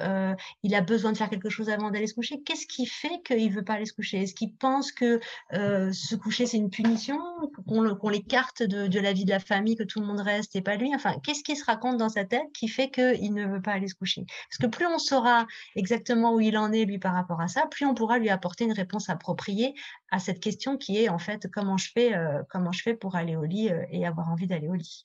il 0.63 0.75
a 0.75 0.81
besoin 0.81 1.13
de 1.13 1.17
faire 1.17 1.29
quelque 1.29 1.50
chose 1.50 1.69
avant 1.69 1.91
d'aller 1.91 2.07
se 2.07 2.13
coucher? 2.13 2.41
Qu'est-ce 2.41 2.67
qui 2.67 2.85
fait 2.85 3.21
qu'il 3.23 3.53
veut 3.53 3.63
pas 3.63 3.73
aller 3.73 3.85
se 3.85 3.94
coucher? 3.94 4.23
Est-ce 4.23 4.33
qu'il 4.33 4.53
pense 4.53 4.91
que 4.91 5.19
se 5.51 6.15
coucher 6.15 6.45
c'est 6.45 6.57
une 6.57 6.69
punition? 6.69 7.19
Qu'on 7.67 8.09
l'écarte 8.09 8.49
de, 8.62 9.00
la 9.00 9.13
vie 9.13 9.25
de 9.25 9.30
la 9.30 9.40
famille, 9.40 9.75
que 9.75 9.84
tout 9.84 10.00
le 10.00 10.06
monde 10.06 10.19
reste 10.19 10.56
et 10.56 10.62
pas 10.62 10.75
lui. 10.75 10.94
Enfin, 10.94 11.16
qu'est-ce 11.24 11.44
qui 11.44 11.56
se 11.56 11.66
raconte 11.66 11.98
dans 11.98 12.10
sa 12.10 12.25
tête 12.25 12.51
qui 12.54 12.68
fait 12.68 12.90
qu'il 12.90 13.34
ne 13.34 13.46
veut 13.48 13.62
pas 13.62 13.74
aller 13.74 13.88
se 13.88 13.96
coucher? 13.96 14.25
Parce 14.50 14.57
que 14.60 14.68
plus 14.68 14.86
on 14.88 15.00
saura 15.00 15.48
exactement 15.75 16.34
où 16.34 16.40
il 16.40 16.57
en 16.57 16.72
est, 16.72 16.86
lui, 16.86 17.00
par 17.00 17.13
rapport 17.13 17.42
à 17.42 17.48
ça, 17.48 17.68
plus 17.68 17.86
on 17.86 17.94
pourra 17.94 18.19
lui 18.19 18.30
apporter 18.30 18.66
une 18.66 18.74
réponse 18.74 19.10
appropriée 19.10 19.74
à 20.12 20.19
cette 20.19 20.40
question 20.40 20.78
qui 20.78 20.98
est, 20.98 21.10
en 21.10 21.19
fait, 21.19 21.48
comment 21.51 21.78
je 21.78 21.90
fais, 21.94 22.16
euh, 22.16 22.42
comment 22.50 22.72
je 22.72 22.81
fais 22.81 22.94
pour 22.94 23.16
aller 23.16 23.36
au 23.36 23.44
lit 23.44 23.69
euh, 23.69 23.84
et 23.92 24.06
avoir 24.06 24.30
envie 24.30 24.48
d'aller 24.48 24.68
au 24.68 24.75
lit? 24.75 25.04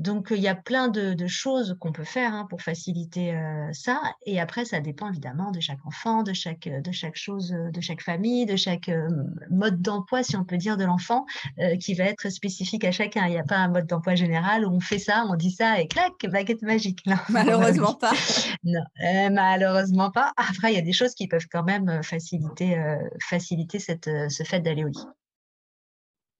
Donc, 0.00 0.28
il 0.30 0.40
y 0.40 0.48
a 0.48 0.54
plein 0.54 0.88
de, 0.88 1.14
choses 1.26 1.76
qu'on 1.78 1.92
peut 1.92 2.04
faire 2.04 2.32
hein, 2.32 2.46
pour 2.48 2.62
faciliter 2.62 3.34
euh, 3.34 3.68
ça. 3.72 4.00
Et 4.24 4.40
après, 4.40 4.64
ça 4.64 4.80
dépend 4.80 5.10
évidemment 5.10 5.50
de 5.50 5.60
chaque 5.60 5.84
enfant, 5.84 6.22
de 6.22 6.32
chaque, 6.32 6.66
de 6.68 6.90
chaque 6.90 7.16
chose, 7.16 7.50
de 7.50 7.80
chaque 7.82 8.00
famille, 8.00 8.46
de 8.46 8.56
chaque 8.56 8.88
euh, 8.88 9.08
mode 9.50 9.82
d'emploi, 9.82 10.22
si 10.22 10.36
on 10.36 10.44
peut 10.44 10.56
dire, 10.56 10.78
de 10.78 10.84
l'enfant, 10.84 11.26
euh, 11.58 11.76
qui 11.76 11.92
va 11.92 12.04
être 12.04 12.30
spécifique 12.30 12.84
à 12.84 12.92
chacun. 12.92 13.26
Il 13.26 13.32
n'y 13.32 13.38
a 13.38 13.44
pas 13.44 13.58
un 13.58 13.68
mode 13.68 13.86
d'emploi 13.86 14.14
général 14.14 14.64
où 14.64 14.70
on 14.70 14.80
fait 14.80 14.98
ça, 14.98 15.26
on 15.28 15.36
dit 15.36 15.50
ça 15.50 15.78
et 15.78 15.86
clac, 15.86 16.12
baguette 16.24 16.62
magique. 16.62 17.04
malheureusement 17.28 17.92
pas. 17.92 18.12
non, 18.64 18.80
malheureusement 19.30 20.10
pas. 20.10 20.32
Après, 20.38 20.72
il 20.72 20.76
y 20.76 20.78
a 20.78 20.82
des 20.82 20.94
choses 20.94 21.14
qui 21.14 21.28
peuvent 21.28 21.46
quand 21.52 21.64
même 21.64 22.02
faciliter, 22.02 22.82
faciliter 23.28 23.78
cette, 23.78 24.08
ce 24.30 24.42
fait 24.44 24.60
d'aller 24.60 24.84
au 24.84 24.88
lit. 24.88 25.06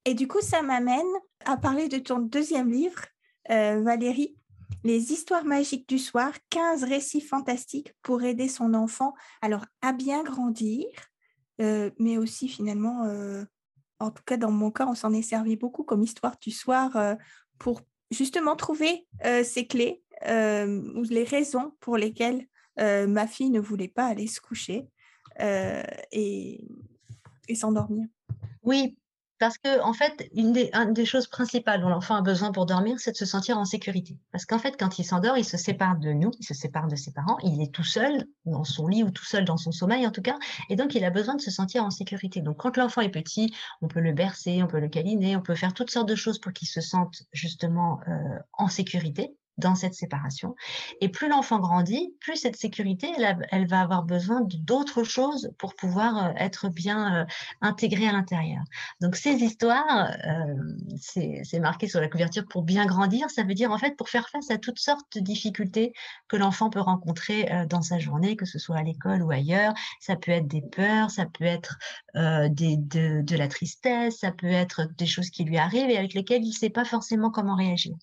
Et 0.07 0.15
du 0.15 0.27
coup, 0.27 0.41
ça 0.41 0.63
m'amène 0.63 1.05
à 1.45 1.59
parler 1.59 1.89
de 1.89 1.99
ton 1.99 2.21
deuxième 2.21 2.71
livre, 2.71 3.03
euh, 3.51 3.81
Valérie, 3.83 4.37
Les 4.85 5.13
histoires 5.13 5.45
magiques 5.45 5.89
du 5.89 5.99
soir, 5.99 6.33
15 6.51 6.85
récits 6.85 7.21
fantastiques 7.21 7.95
pour 8.03 8.23
aider 8.23 8.49
son 8.49 8.75
enfant 8.75 9.15
alors 9.43 9.67
à 9.83 9.93
bien 9.93 10.23
grandir, 10.23 10.87
euh, 11.61 11.91
mais 11.99 12.17
aussi 12.17 12.49
finalement, 12.49 13.05
euh, 13.05 13.45
en 13.99 14.11
tout 14.11 14.23
cas 14.25 14.37
dans 14.37 14.51
mon 14.51 14.71
cas, 14.71 14.87
on 14.87 14.95
s'en 14.95 15.13
est 15.13 15.23
servi 15.23 15.57
beaucoup 15.57 15.85
comme 15.85 16.03
histoire 16.03 16.37
du 16.41 16.51
soir 16.51 17.17
pour 17.59 17.83
justement 18.11 18.57
trouver 18.57 19.07
ces 19.45 19.67
clés 19.67 20.03
ou 20.25 21.03
les 21.11 21.25
raisons 21.25 21.75
pour 21.81 21.99
lesquelles 21.99 22.47
ma 22.79 23.27
fille 23.27 23.51
ne 23.51 23.61
voulait 23.61 23.89
pas 23.89 24.07
aller 24.07 24.27
se 24.27 24.41
coucher 24.41 24.89
et, 25.39 26.65
et 27.49 27.55
s'endormir. 27.55 28.07
Oui, 28.63 28.97
parce 29.41 29.57
que, 29.57 29.81
en 29.81 29.95
fait, 29.95 30.29
une 30.35 30.53
des, 30.53 31.05
choses 31.07 31.27
principales 31.27 31.81
dont 31.81 31.89
l'enfant 31.89 32.15
a 32.15 32.21
besoin 32.21 32.53
pour 32.53 32.67
dormir, 32.67 33.01
c'est 33.01 33.13
de 33.13 33.17
se 33.17 33.25
sentir 33.25 33.57
en 33.59 33.65
sécurité. 33.65 34.19
Parce 34.33 34.45
qu'en 34.45 34.59
fait, 34.59 34.77
quand 34.79 34.99
il 34.99 35.05
s'endort, 35.05 35.39
il 35.39 35.47
se 35.47 35.57
sépare 35.57 35.99
de 35.99 36.13
nous, 36.13 36.31
il 36.39 36.45
se 36.45 36.53
sépare 36.53 36.89
de 36.89 36.95
ses 36.95 37.11
parents, 37.11 37.39
il 37.43 37.63
est 37.63 37.73
tout 37.73 37.83
seul 37.83 38.27
dans 38.45 38.65
son 38.65 38.87
lit 38.87 39.03
ou 39.03 39.11
tout 39.11 39.25
seul 39.25 39.47
dans 39.47 39.57
son 39.57 39.73
sommeil, 39.73 40.07
en 40.07 40.11
tout 40.11 40.21
cas. 40.21 40.39
Et 40.69 40.77
donc, 40.77 40.95
il 40.95 41.05
a 41.05 41.11
besoin 41.11 41.37
de 41.37 41.41
se 41.41 41.51
sentir 41.51 41.83
en 41.83 41.91
sécurité. 41.91 42.43
Donc, 42.43 42.59
quand 42.59 42.77
l'enfant 42.77 43.01
est 43.01 43.09
petit, 43.09 43.55
on 43.81 43.89
peut 43.89 44.01
le 44.01 44.13
bercer, 44.13 44.63
on 44.63 44.67
peut 44.67 44.79
le 44.79 44.89
câliner, 44.89 45.37
on 45.37 45.43
peut 45.43 45.55
faire 45.55 45.73
toutes 45.73 45.91
sortes 45.91 46.09
de 46.09 46.15
choses 46.15 46.39
pour 46.39 46.53
qu'il 46.53 46.69
se 46.69 46.83
sente 46.83 47.23
justement 47.33 48.01
euh, 48.09 48.39
en 48.53 48.69
sécurité 48.69 49.35
dans 49.61 49.75
cette 49.75 49.95
séparation. 49.95 50.57
Et 51.01 51.09
plus 51.09 51.29
l'enfant 51.29 51.59
grandit, 51.59 52.15
plus 52.21 52.37
cette 52.37 52.57
sécurité, 52.57 53.09
elle, 53.51 53.67
va 53.67 53.81
avoir 53.81 54.03
besoin 54.03 54.43
d'autres 54.45 55.05
choses 55.05 55.53
pour 55.59 55.75
pouvoir 55.75 56.25
euh, 56.25 56.33
être 56.37 56.69
bien 56.69 57.15
euh, 57.15 57.25
intégrée 57.61 58.09
à 58.09 58.13
l'intérieur. 58.13 58.63
Donc 59.01 59.17
ces 59.17 59.35
histoires, 59.35 60.11
euh, 60.27 60.55
c'est 60.99 61.61
marqué 61.61 61.87
sur 61.87 62.01
la 62.01 62.09
couverture 62.09 62.45
pour 62.49 62.63
bien 62.63 62.87
grandir, 62.87 63.31
ça 63.31 63.43
veut 63.45 63.55
dire 63.55 63.71
en 63.71 63.79
fait 63.79 63.97
pour 63.97 64.09
faire 64.09 64.29
face 64.29 64.51
à 64.51 64.59
toutes 64.59 64.79
sortes 64.79 65.07
de 65.17 65.21
difficultés 65.21 65.93
que 66.29 66.37
l'enfant 66.37 66.71
peut 66.71 66.81
rencontrer 66.81 67.67
dans 67.69 67.83
sa 67.83 67.99
journée, 67.99 68.37
que 68.37 68.47
ce 68.47 68.59
soit 68.59 68.77
à 68.77 68.83
l'école 68.83 69.23
ou 69.23 69.31
ailleurs. 69.31 69.75
Ça 70.01 70.17
peut 70.17 70.33
être 70.33 70.47
des 70.47 70.63
peurs, 70.63 71.11
ça 71.11 71.27
peut 71.27 71.45
être 71.45 71.79
de, 72.15 73.23
de 73.23 73.37
la 73.37 73.49
tristesse, 73.49 74.19
ça 74.19 74.33
peut 74.33 74.47
être 74.47 74.89
des 74.97 75.07
choses 75.07 75.31
qui 75.31 75.45
lui 75.45 75.59
arrivent 75.59 75.91
et 75.91 75.99
avec 75.99 76.15
lesquelles 76.15 76.43
il 76.43 76.51
ne 76.51 76.55
sait 76.55 76.71
pas 76.71 76.85
forcément 76.85 77.31
comment 77.31 77.57
réagir. 77.57 77.95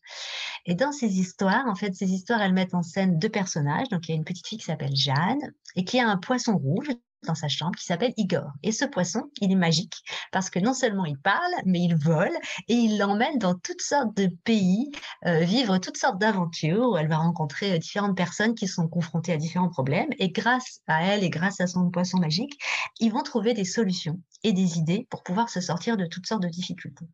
Et 0.66 0.76
dans 0.76 0.92
ces 0.92 1.20
histoires, 1.20 1.47
en 1.68 1.76
fait, 1.76 1.96
ces 1.96 2.12
histoires, 2.12 2.42
elles 2.42 2.54
mettent 2.54 2.76
en 2.76 2.84
scène 2.84 3.20
deux 3.20 3.30
personnages. 3.30 3.90
Donc, 3.90 4.08
il 4.08 4.12
y 4.12 4.14
a 4.14 4.18
une 4.18 4.26
petite 4.26 4.48
fille 4.48 4.58
qui 4.58 4.66
s'appelle 4.66 4.96
Jeanne 4.96 5.54
et 5.76 5.86
qui 5.86 6.00
a 6.00 6.08
un 6.08 6.18
poisson 6.18 6.58
rouge 6.58 6.90
dans 7.26 7.36
sa 7.36 7.48
chambre 7.48 7.76
qui 7.76 7.86
s'appelle 7.86 8.14
Igor. 8.18 8.52
Et 8.64 8.72
ce 8.72 8.86
poisson, 8.86 9.24
il 9.42 9.52
est 9.52 9.56
magique 9.56 9.96
parce 10.32 10.50
que 10.50 10.60
non 10.60 10.74
seulement 10.74 11.06
il 11.06 11.18
parle, 11.18 11.52
mais 11.66 11.82
il 11.82 11.96
vole 11.96 12.36
et 12.68 12.74
il 12.74 12.98
l'emmène 12.98 13.38
dans 13.40 13.56
toutes 13.56 13.82
sortes 13.82 14.16
de 14.16 14.28
pays, 14.44 14.92
euh, 15.26 15.40
vivre 15.40 15.78
toutes 15.78 15.98
sortes 15.98 16.20
d'aventures 16.20 16.92
où 16.92 16.98
elle 16.98 17.08
va 17.08 17.18
rencontrer 17.18 17.74
euh, 17.74 17.78
différentes 17.78 18.16
personnes 18.16 18.56
qui 18.56 18.68
sont 18.68 18.88
confrontées 18.88 19.34
à 19.34 19.38
différents 19.38 19.70
problèmes. 19.70 20.10
Et 20.20 20.30
grâce 20.30 20.82
à 20.88 21.04
elle 21.04 21.24
et 21.24 21.30
grâce 21.30 21.60
à 21.60 21.68
son 21.68 21.90
poisson 21.90 22.20
magique, 22.20 22.60
ils 23.00 23.12
vont 23.12 23.24
trouver 23.24 23.54
des 23.54 23.66
solutions 23.66 24.20
et 24.44 24.54
des 24.54 24.78
idées 24.78 25.08
pour 25.10 25.24
pouvoir 25.24 25.50
se 25.50 25.62
sortir 25.62 25.98
de 25.98 26.06
toutes 26.06 26.28
sortes 26.28 26.44
de 26.44 26.48
difficultés. 26.48 27.08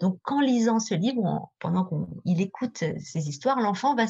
Donc, 0.00 0.18
en 0.30 0.40
lisant 0.40 0.78
ce 0.78 0.94
livre, 0.94 1.50
pendant 1.58 1.84
qu'il 1.84 2.40
écoute 2.40 2.82
euh, 2.82 2.94
ces 2.98 3.28
histoires, 3.28 3.60
l'enfant 3.60 3.94
va, 3.94 4.06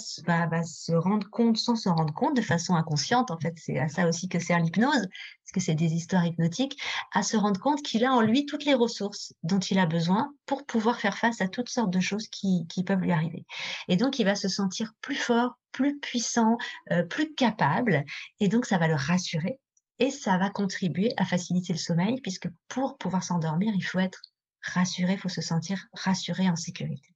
va 0.47 0.63
se 0.63 0.93
rendre 0.93 1.29
compte, 1.31 1.57
sans 1.57 1.77
se 1.77 1.89
rendre 1.89 2.13
compte, 2.13 2.37
de 2.37 2.43
façon 2.43 2.75
inconsciente, 2.75 3.31
en 3.31 3.39
fait, 3.39 3.55
c'est 3.57 3.79
à 3.79 3.89
ça 3.89 4.07
aussi 4.07 4.29
que 4.29 4.39
sert 4.39 4.59
l'hypnose, 4.59 5.09
parce 5.49 5.65
que 5.65 5.65
c'est 5.65 5.75
des 5.75 5.95
histoires 5.95 6.27
hypnotiques, 6.27 6.79
à 7.15 7.23
se 7.23 7.35
rendre 7.39 7.59
compte 7.59 7.83
qu'il 7.83 8.05
a 8.05 8.13
en 8.13 8.21
lui 8.21 8.45
toutes 8.45 8.67
les 8.67 8.75
ressources 8.75 9.33
dont 9.43 9.59
il 9.59 9.79
a 9.79 9.87
besoin 9.87 10.35
pour 10.45 10.67
pouvoir 10.67 11.01
faire 11.01 11.17
face 11.17 11.41
à 11.41 11.49
toutes 11.49 11.71
sortes 11.71 11.91
de 11.91 12.01
choses 12.01 12.29
qui, 12.29 12.67
peuvent 12.87 13.01
lui 13.01 13.13
arriver. 13.13 13.47
Et 13.89 13.97
donc, 13.97 14.19
il 14.19 14.25
va 14.25 14.35
se 14.35 14.49
sentir 14.49 14.93
plus 15.01 15.15
fort, 15.15 15.59
plus 15.73 15.99
puissant, 16.01 16.59
euh, 16.93 17.03
plus 17.03 17.35
capable, 17.35 18.05
et 18.41 18.49
donc 18.49 18.67
ça 18.67 18.77
va 18.77 18.89
le 18.89 18.95
rassurer. 18.95 19.59
Et 19.99 20.11
ça 20.11 20.37
va 20.37 20.51
contribuer 20.51 21.15
à 21.17 21.25
faciliter 21.25 21.73
le 21.73 21.79
sommeil, 21.79 22.21
puisque 22.21 22.49
pour 22.69 22.99
pouvoir 22.99 23.25
s'endormir, 23.25 23.73
il 23.75 23.83
faut 23.83 23.99
être 24.01 24.21
rassuré, 24.63 25.15
il 25.15 25.19
faut 25.19 25.31
se 25.31 25.41
sentir 25.41 25.87
rassuré 25.95 26.49
en 26.51 26.57
sécurité. 26.57 27.09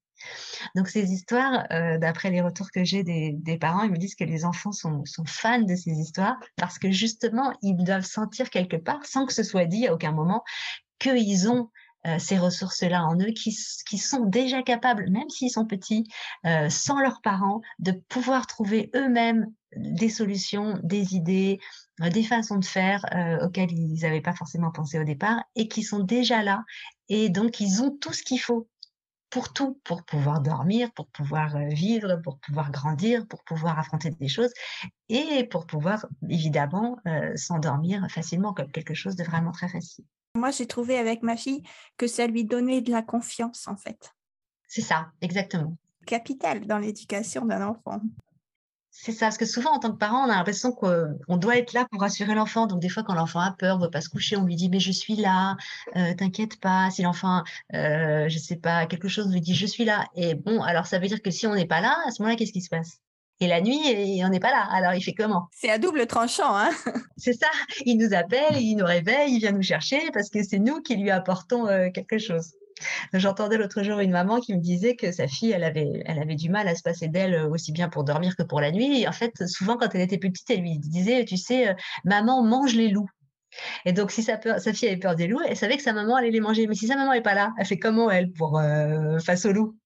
Donc 0.75 0.89
ces 0.89 1.13
histoires, 1.13 1.67
euh, 1.71 1.99
d'après 1.99 2.31
les 2.31 2.41
retours 2.41 2.71
que 2.71 2.85
j'ai 2.85 3.03
des, 3.03 3.59
parents, 3.59 3.83
ils 3.83 3.91
me 3.91 3.99
disent 3.99 4.15
que 4.15 4.25
les 4.25 4.45
enfants 4.45 4.73
sont, 4.73 5.05
fans 5.27 5.61
de 5.61 5.75
ces 5.75 5.93
histoires 5.93 6.39
parce 6.57 6.79
que 6.79 6.91
justement, 6.91 7.53
ils 7.63 7.77
doivent 7.77 8.05
sentir 8.05 8.51
quelque 8.51 8.77
part, 8.77 9.05
sans 9.05 9.27
que 9.27 9.33
ce 9.33 9.43
soit 9.43 9.67
dit 9.67 9.87
à 9.87 9.95
aucun 9.95 10.13
moment, 10.13 10.43
qu'ils 10.99 11.49
ont 11.49 11.69
euh, 12.07 12.19
ces 12.19 12.39
ressources-là 12.39 13.05
en 13.05 13.17
eux, 13.21 13.33
qui, 13.33 13.53
sont 13.53 14.25
déjà 14.25 14.63
capables, 14.63 15.09
même 15.11 15.29
s'ils 15.29 15.51
sont 15.51 15.67
petits, 15.67 16.05
euh, 16.47 16.69
sans 16.69 17.01
leurs 17.01 17.21
parents, 17.21 17.61
de 17.79 17.93
pouvoir 18.09 18.47
trouver 18.47 18.91
eux-mêmes 18.97 19.47
des 19.77 20.09
solutions, 20.09 20.79
des 20.83 21.15
idées, 21.15 21.59
des 21.99 22.25
façons 22.25 22.57
de 22.57 22.65
faire 22.65 23.05
auxquelles 23.43 23.73
ils 23.73 24.01
n'avaient 24.03 24.21
pas 24.21 24.35
forcément 24.35 24.71
pensé 24.71 24.99
au 24.99 25.05
départ 25.05 25.43
et 25.55 25.67
qui 25.67 25.83
sont 25.83 26.01
déjà 26.01 26.43
là. 26.43 26.63
Et 27.09 27.31
donc, 27.31 27.61
ils 27.61 27.83
ont 27.83 27.91
tout 27.91 28.13
ce 28.13 28.23
qu'il 28.23 28.41
faut 28.41 28.69
pour 29.33 29.53
tout, 29.55 29.81
pour 29.83 30.05
pouvoir 30.05 30.43
dormir, 30.43 30.93
pour 30.93 31.07
pouvoir 31.07 31.57
euh, 31.57 31.69
vivre, 31.69 32.17
pour 32.23 32.39
pouvoir 32.39 32.71
grandir, 32.71 33.27
pour 33.27 33.43
pouvoir 33.45 33.79
affronter 33.79 34.11
des 34.11 34.29
choses 34.29 34.53
et 35.09 35.45
pour 35.45 35.67
pouvoir 35.67 36.07
évidemment 36.29 36.99
euh, 37.07 37.35
s'endormir 37.35 38.07
facilement 38.11 38.53
comme 38.53 38.71
quelque 38.71 38.93
chose 38.93 39.17
de 39.17 39.25
vraiment 39.25 39.51
très 39.51 39.69
facile. 39.69 40.05
Moi, 40.37 40.51
j'ai 40.51 40.67
trouvé 40.67 40.99
avec 40.99 41.23
ma 41.23 41.37
fille 41.37 41.63
que 41.97 42.07
ça 42.07 42.27
lui 42.27 42.45
donnait 42.45 42.83
de 42.83 42.93
la 42.93 43.03
confiance 43.03 43.67
en 43.69 43.77
fait. 43.77 44.13
C'est 44.69 44.83
ça, 44.83 45.11
exactement. 45.23 45.77
Capital 46.07 46.67
dans 46.67 46.79
l'éducation 46.79 47.47
d'un 47.47 47.67
enfant. 47.67 48.01
C'est 48.95 49.13
ça, 49.13 49.27
parce 49.27 49.39
que 49.39 49.47
souvent, 49.47 49.71
en 49.73 49.79
tant 49.79 49.91
que 49.91 49.97
parent, 49.97 50.27
on 50.27 50.31
a 50.31 50.37
l'impression 50.37 50.71
qu'on 50.71 51.37
doit 51.39 51.57
être 51.57 51.73
là 51.73 51.87
pour 51.91 52.03
rassurer 52.03 52.35
l'enfant. 52.35 52.67
Donc, 52.67 52.79
des 52.79 52.91
fois, 52.91 53.03
quand 53.03 53.15
l'enfant 53.15 53.41
a 53.41 53.51
peur, 53.51 53.79
ne 53.79 53.85
veut 53.85 53.91
pas 53.91 54.03
se 54.03 54.11
coucher, 54.11 54.37
on 54.37 54.45
lui 54.45 54.55
dit, 54.55 54.69
mais 54.69 54.81
je 54.81 54.93
suis 54.93 55.17
là, 55.17 55.57
euh, 55.97 56.15
t'inquiète 56.15 56.61
pas. 56.61 56.91
Si 56.91 57.01
l'enfant, 57.01 57.43
euh, 57.75 58.29
je 58.29 58.39
sais 58.39 58.57
pas, 58.57 58.85
quelque 58.85 59.09
chose, 59.09 59.33
lui 59.33 59.41
dit, 59.41 59.55
je 59.55 59.65
suis 59.67 59.87
là. 59.87 60.05
Et 60.15 60.35
bon, 60.35 60.61
alors, 60.63 60.87
ça 60.87 60.99
veut 60.99 61.09
dire 61.09 61.23
que 61.23 61.31
si 61.31 61.47
on 61.47 61.55
n'est 61.55 61.67
pas 61.67 61.81
là, 61.81 61.97
à 62.07 62.11
ce 62.11 62.21
moment-là, 62.21 62.37
qu'est-ce 62.37 62.53
qui 62.53 62.61
se 62.61 62.69
passe? 62.69 63.01
Et 63.41 63.47
la 63.49 63.63
nuit, 63.63 64.23
on 64.23 64.29
n'est 64.29 64.41
pas 64.41 64.51
là. 64.51 64.69
Alors, 64.71 64.93
il 64.93 65.03
fait 65.03 65.15
comment? 65.15 65.49
C'est 65.53 65.71
à 65.71 65.79
double 65.79 66.07
tranchant, 66.07 66.55
hein? 66.55 66.71
C'est 67.17 67.33
ça. 67.33 67.49
Il 67.87 67.97
nous 67.97 68.15
appelle, 68.15 68.61
il 68.61 68.77
nous 68.77 68.85
réveille, 68.85 69.35
il 69.35 69.39
vient 69.39 69.53
nous 69.53 69.63
chercher 69.63 70.11
parce 70.13 70.29
que 70.29 70.43
c'est 70.43 70.59
nous 70.59 70.83
qui 70.83 70.97
lui 70.97 71.11
apportons 71.11 71.67
euh, 71.67 71.89
quelque 71.91 72.19
chose. 72.19 72.53
J'entendais 73.13 73.57
l'autre 73.57 73.83
jour 73.83 74.01
une 74.01 74.11
maman 74.11 74.41
qui 74.41 74.55
me 74.55 74.61
disait 74.61 74.97
que 74.97 75.13
sa 75.13 75.29
fille, 75.29 75.53
elle 75.53 75.65
avait, 75.65 76.35
du 76.35 76.49
mal 76.51 76.69
à 76.69 76.75
se 76.75 76.83
passer 76.83 77.09
d'elle 77.09 77.35
euh, 77.35 77.49
aussi 77.49 77.73
bien 77.73 77.89
pour 77.89 78.05
dormir 78.05 78.37
que 78.37 78.43
pour 78.43 78.61
la 78.61 78.71
nuit. 78.71 79.07
En 79.07 79.13
fait, 79.13 79.47
souvent, 79.47 79.77
quand 79.77 79.95
elle 79.95 80.01
était 80.01 80.19
petite, 80.19 80.49
elle 80.51 80.61
lui 80.61 80.79
disait, 80.79 81.25
tu 81.25 81.37
sais, 81.37 81.69
euh, 81.69 81.75
maman 82.05 82.43
mange 82.43 82.75
les 82.75 82.89
loups. 82.89 83.11
Et 83.85 83.93
donc, 83.93 84.11
si 84.11 84.23
sa, 84.23 84.41
sa, 84.41 84.73
fille 84.73 84.89
avait 84.89 84.97
peur 84.97 85.15
des 85.15 85.27
loups, 85.27 85.41
elle 85.47 85.57
savait 85.57 85.77
que 85.77 85.83
sa 85.83 85.93
maman 85.93 86.17
allait 86.17 86.31
les 86.31 86.41
manger. 86.41 86.67
Mais 86.67 86.75
si 86.75 86.87
sa 86.87 86.97
maman 86.97 87.13
n'est 87.13 87.23
pas 87.23 87.35
là, 87.35 87.53
elle 87.59 87.67
fait 87.67 87.79
comment, 87.79 88.11
elle, 88.11 88.33
euh, 88.41 89.19
face 89.21 89.45
aux 89.45 89.53
loups? 89.53 89.77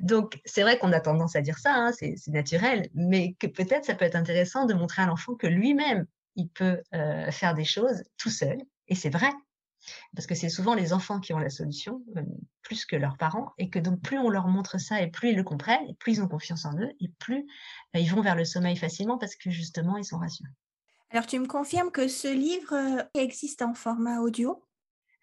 Donc, 0.00 0.40
c'est 0.44 0.62
vrai 0.62 0.78
qu'on 0.78 0.92
a 0.92 1.00
tendance 1.00 1.36
à 1.36 1.40
dire 1.40 1.58
ça, 1.58 1.74
hein, 1.74 1.92
c'est 1.92 2.16
naturel, 2.28 2.88
mais 2.94 3.34
que 3.38 3.46
peut-être 3.46 3.84
ça 3.84 3.94
peut 3.94 4.04
être 4.04 4.16
intéressant 4.16 4.66
de 4.66 4.74
montrer 4.74 5.02
à 5.02 5.06
l'enfant 5.06 5.34
que 5.34 5.46
lui-même, 5.46 6.04
il 6.34 6.48
peut 6.48 6.82
faire 7.30 7.54
des 7.54 7.64
choses 7.64 8.02
tout 8.18 8.30
seul. 8.30 8.58
Et 8.88 8.96
c'est 8.96 9.10
vrai, 9.10 9.30
parce 10.14 10.26
que 10.26 10.34
c'est 10.34 10.48
souvent 10.48 10.74
les 10.74 10.92
enfants 10.92 11.20
qui 11.20 11.32
ont 11.32 11.38
la 11.38 11.50
solution, 11.50 12.02
euh, 12.16 12.22
plus 12.62 12.84
que 12.84 12.96
leurs 12.96 13.16
parents, 13.16 13.52
et 13.58 13.70
que 13.70 13.78
donc 13.78 14.00
plus 14.00 14.18
on 14.18 14.28
leur 14.28 14.48
montre 14.48 14.78
ça 14.78 15.02
et 15.02 15.10
plus 15.10 15.30
ils 15.30 15.36
le 15.36 15.44
comprennent, 15.44 15.88
et 15.88 15.94
plus 15.94 16.12
ils 16.12 16.22
ont 16.22 16.28
confiance 16.28 16.64
en 16.64 16.76
eux, 16.78 16.92
et 17.00 17.08
plus 17.18 17.46
euh, 17.96 18.00
ils 18.00 18.10
vont 18.10 18.22
vers 18.22 18.36
le 18.36 18.44
sommeil 18.44 18.76
facilement 18.76 19.18
parce 19.18 19.36
que 19.36 19.50
justement 19.50 19.96
ils 19.96 20.04
sont 20.04 20.18
rassurés. 20.18 20.50
Alors 21.10 21.26
tu 21.26 21.38
me 21.38 21.46
confirmes 21.46 21.90
que 21.90 22.08
ce 22.08 22.28
livre 22.28 22.74
euh, 22.74 23.02
existe 23.14 23.62
en 23.62 23.74
format 23.74 24.20
audio? 24.20 24.62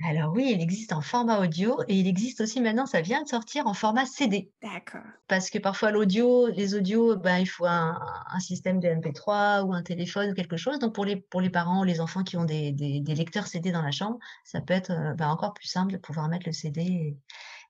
Alors 0.06 0.32
oui, 0.34 0.52
il 0.56 0.62
existe 0.62 0.94
en 0.94 1.02
format 1.02 1.40
audio 1.40 1.82
et 1.90 1.94
il 1.94 2.08
existe 2.08 2.40
aussi 2.40 2.62
maintenant, 2.62 2.86
ça 2.86 3.02
vient 3.02 3.22
de 3.22 3.28
sortir 3.28 3.68
en 3.68 3.74
format 3.74 4.06
CD. 4.06 4.50
D'accord. 4.62 5.04
Parce 5.28 5.50
que 5.50 5.60
parfois 5.60 5.92
l'audio, 5.92 6.48
les 6.48 6.74
audios, 6.74 7.18
ben, 7.18 7.40
il 7.40 7.46
faut 7.46 7.66
un, 7.66 8.00
système 8.40 8.80
de 8.80 8.88
MP3 8.88 9.64
ou 9.64 9.74
un 9.74 9.84
téléphone 9.84 10.32
ou 10.32 10.34
quelque 10.34 10.56
chose. 10.56 10.80
Donc 10.80 10.96
pour 10.96 11.04
les, 11.04 11.18
pour 11.18 11.42
les 11.42 11.50
parents 11.50 11.82
ou 11.82 11.84
les 11.84 12.00
enfants 12.00 12.24
qui 12.24 12.38
ont 12.38 12.46
des, 12.46 12.72
lecteurs 13.08 13.48
CD 13.48 13.74
dans 13.74 13.82
la 13.82 13.92
chambre, 13.92 14.20
ça 14.46 14.62
peut 14.62 14.74
être 14.74 14.92
euh, 14.92 15.14
ben, 15.16 15.28
encore 15.28 15.54
plus 15.54 15.68
simple 15.68 15.92
de 15.92 15.98
pouvoir 15.98 16.30
mettre 16.30 16.48
le 16.48 16.54
CD 16.54 17.18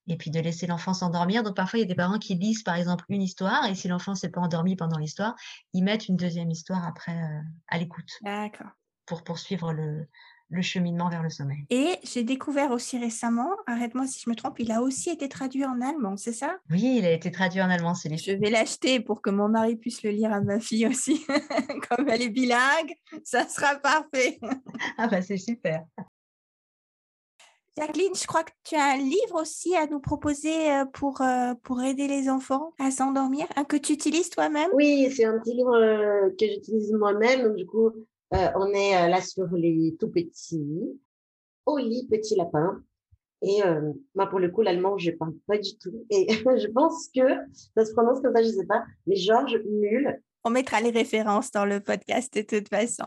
et, 0.07 0.17
puis 0.17 0.29
de 0.29 0.39
laisser 0.39 0.67
l'enfant 0.67 0.93
s'endormir. 0.93 1.41
Donc 1.41 1.55
parfois 1.55 1.79
il 1.79 1.81
y 1.81 1.85
a 1.85 1.87
des 1.87 1.95
parents 1.95 2.19
qui 2.19 2.35
lisent 2.35 2.61
par 2.61 2.75
exemple 2.75 3.05
une 3.09 3.23
histoire 3.23 3.65
et 3.65 3.73
si 3.73 3.87
l'enfant 3.87 4.13
s'est 4.13 4.29
pas 4.29 4.41
endormi 4.41 4.75
pendant 4.75 4.99
l'histoire, 4.99 5.35
ils 5.73 5.83
mettent 5.83 6.07
une 6.07 6.15
deuxième 6.15 6.51
histoire 6.51 6.85
après 6.85 7.15
euh, 7.15 7.41
à 7.69 7.79
l'écoute. 7.79 8.11
D'accord. 8.21 8.69
Pour 9.07 9.23
poursuivre 9.23 9.73
le, 9.73 10.07
le 10.49 10.61
cheminement 10.61 11.09
vers 11.09 11.23
le 11.23 11.29
sommeil. 11.29 11.65
Et 11.69 11.95
j'ai 12.03 12.23
découvert 12.23 12.71
aussi 12.71 12.97
récemment, 12.97 13.51
arrête-moi 13.67 14.07
si 14.07 14.21
je 14.23 14.29
me 14.29 14.35
trompe, 14.35 14.59
il 14.59 14.71
a 14.71 14.81
aussi 14.81 15.09
été 15.09 15.29
traduit 15.29 15.65
en 15.65 15.79
allemand, 15.81 16.17
c'est 16.17 16.33
ça? 16.33 16.57
Oui, 16.71 16.95
il 16.97 17.05
a 17.05 17.11
été 17.11 17.31
traduit 17.31 17.61
en 17.61 17.69
allemand, 17.69 17.93
c'est 17.93 18.09
Je 18.17 18.31
vais 18.31 18.49
l'acheter 18.49 18.99
pour 18.99 19.21
que 19.21 19.29
mon 19.29 19.49
mari 19.49 19.75
puisse 19.75 20.03
le 20.03 20.09
lire 20.11 20.33
à 20.33 20.41
ma 20.41 20.59
fille 20.59 20.87
aussi. 20.87 21.25
Comme 21.89 22.09
elle 22.09 22.23
est 22.23 22.29
bilingue, 22.29 22.93
ça 23.23 23.47
sera 23.47 23.75
parfait. 23.75 24.39
ah 24.97 25.07
bah 25.07 25.21
c'est 25.21 25.37
super. 25.37 25.83
Jacqueline, 27.77 28.13
je 28.13 28.27
crois 28.27 28.43
que 28.43 28.51
tu 28.65 28.75
as 28.75 28.93
un 28.93 28.97
livre 28.97 29.41
aussi 29.41 29.75
à 29.75 29.87
nous 29.87 30.01
proposer 30.01 30.71
euh, 30.71 30.85
pour, 30.85 31.21
euh, 31.21 31.53
pour 31.63 31.81
aider 31.81 32.07
les 32.07 32.27
enfants 32.27 32.73
à 32.77 32.91
s'endormir, 32.91 33.47
que 33.69 33.77
tu 33.77 33.93
utilises 33.93 34.29
toi-même? 34.29 34.69
Oui, 34.73 35.09
c'est 35.15 35.23
un 35.23 35.39
petit 35.39 35.53
livre 35.53 35.75
euh, 35.75 36.29
que 36.37 36.45
j'utilise 36.45 36.91
moi-même. 36.91 37.55
Du 37.55 37.65
coup, 37.65 37.91
euh, 38.33 38.47
on 38.55 38.71
est 38.73 38.95
euh, 38.95 39.07
là 39.07 39.21
sur 39.21 39.47
les 39.53 39.95
tout 39.99 40.09
petits, 40.09 40.99
au 41.65 41.77
lit, 41.77 42.07
petit 42.09 42.35
lapin. 42.35 42.83
Et 43.41 43.63
euh, 43.63 43.93
moi, 44.13 44.27
pour 44.27 44.39
le 44.39 44.49
coup, 44.49 44.61
l'allemand, 44.61 44.97
je 44.97 45.11
parle 45.11 45.33
pas 45.47 45.57
du 45.57 45.77
tout. 45.77 46.05
Et 46.09 46.27
je 46.29 46.67
pense 46.67 47.09
que 47.15 47.21
ça 47.75 47.85
se 47.85 47.93
prononce 47.93 48.21
comme 48.21 48.35
ça, 48.35 48.43
je 48.43 48.49
sais 48.49 48.65
pas. 48.65 48.83
Mais 49.07 49.15
Georges 49.15 49.59
Mull. 49.65 50.21
On 50.43 50.51
mettra 50.51 50.79
les 50.79 50.91
références 50.91 51.51
dans 51.51 51.65
le 51.65 51.79
podcast 51.79 52.33
de 52.33 52.41
toute 52.41 52.69
façon. 52.69 53.05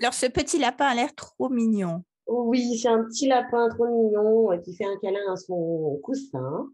Alors, 0.00 0.14
ce 0.14 0.26
petit 0.26 0.58
lapin 0.58 0.86
a 0.86 0.94
l'air 0.94 1.14
trop 1.14 1.48
mignon. 1.48 2.02
Oui, 2.26 2.78
c'est 2.78 2.88
un 2.88 3.04
petit 3.04 3.28
lapin 3.28 3.68
trop 3.68 3.86
mignon 3.86 4.60
qui 4.62 4.74
fait 4.74 4.84
un 4.84 4.96
câlin 5.00 5.32
à 5.32 5.36
son 5.36 6.00
coussin. 6.02 6.68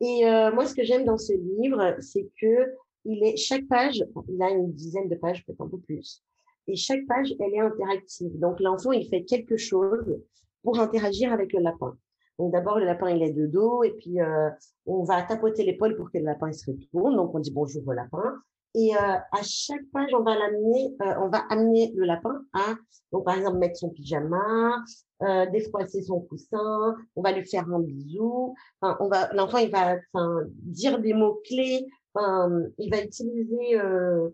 Et 0.00 0.22
moi, 0.52 0.66
ce 0.66 0.74
que 0.74 0.84
j'aime 0.84 1.04
dans 1.04 1.16
ce 1.16 1.32
livre, 1.32 1.96
c'est 2.00 2.28
que 2.40 2.74
il 3.04 3.24
est 3.24 3.36
chaque 3.36 3.66
page, 3.68 4.04
il 4.28 4.42
a 4.42 4.50
une 4.50 4.72
dizaine 4.72 5.08
de 5.08 5.14
pages, 5.14 5.44
peut-être 5.46 5.62
un 5.62 5.68
peu 5.68 5.78
plus 5.78 6.22
et 6.68 6.76
chaque 6.76 7.06
page, 7.06 7.34
elle 7.40 7.54
est 7.54 7.60
interactive. 7.60 8.38
Donc, 8.38 8.60
l'enfant, 8.60 8.92
il 8.92 9.08
fait 9.08 9.24
quelque 9.24 9.56
chose 9.56 10.20
pour 10.62 10.78
interagir 10.78 11.32
avec 11.32 11.52
le 11.52 11.60
lapin. 11.60 11.96
Donc 12.38 12.52
d'abord, 12.52 12.78
le 12.78 12.84
lapin, 12.84 13.10
il 13.10 13.22
est 13.22 13.32
de 13.32 13.46
dos 13.46 13.82
et 13.82 13.90
puis 13.90 14.20
euh, 14.20 14.48
on 14.86 15.02
va 15.02 15.22
tapoter 15.22 15.64
l'épaule 15.64 15.96
pour 15.96 16.10
que 16.10 16.18
le 16.18 16.24
lapin 16.24 16.52
se 16.52 16.70
retourne. 16.70 17.16
Donc 17.16 17.34
on 17.34 17.40
dit 17.40 17.50
bonjour 17.50 17.82
au 17.86 17.92
lapin. 17.92 18.36
Et 18.74 18.94
euh, 18.94 18.98
à 18.98 19.42
chaque 19.42 19.84
page, 19.92 20.10
on 20.14 20.22
va 20.22 20.36
l'amener, 20.36 20.94
euh, 21.02 21.14
on 21.20 21.28
va 21.28 21.38
amener 21.50 21.92
le 21.96 22.04
lapin 22.04 22.42
à, 22.52 22.76
donc 23.12 23.24
par 23.24 23.36
exemple, 23.36 23.58
mettre 23.58 23.76
son 23.76 23.88
pyjama, 23.88 24.84
euh, 25.22 25.46
défroisser 25.46 26.02
son 26.02 26.20
coussin, 26.20 26.94
on 27.16 27.22
va 27.22 27.32
lui 27.32 27.44
faire 27.44 27.68
un 27.68 27.80
bisou. 27.80 28.54
Enfin, 28.80 28.96
on 29.00 29.08
va, 29.08 29.32
l'enfant, 29.32 29.58
il 29.58 29.70
va, 29.70 29.96
enfin, 30.12 30.42
dire 30.62 31.00
des 31.00 31.14
mots 31.14 31.40
clés. 31.44 31.86
Enfin, 32.14 32.50
il 32.78 32.90
va 32.90 33.02
utiliser 33.02 33.80
euh, 33.80 34.28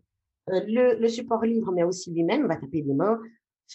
le, 0.49 0.99
le 0.99 1.09
support 1.09 1.45
livre, 1.45 1.73
mais 1.73 1.85
aussi 1.85 2.13
lui-même. 2.13 2.47
Va 2.47 2.57
taper 2.57 2.83
des 2.83 2.95
mains. 2.95 3.19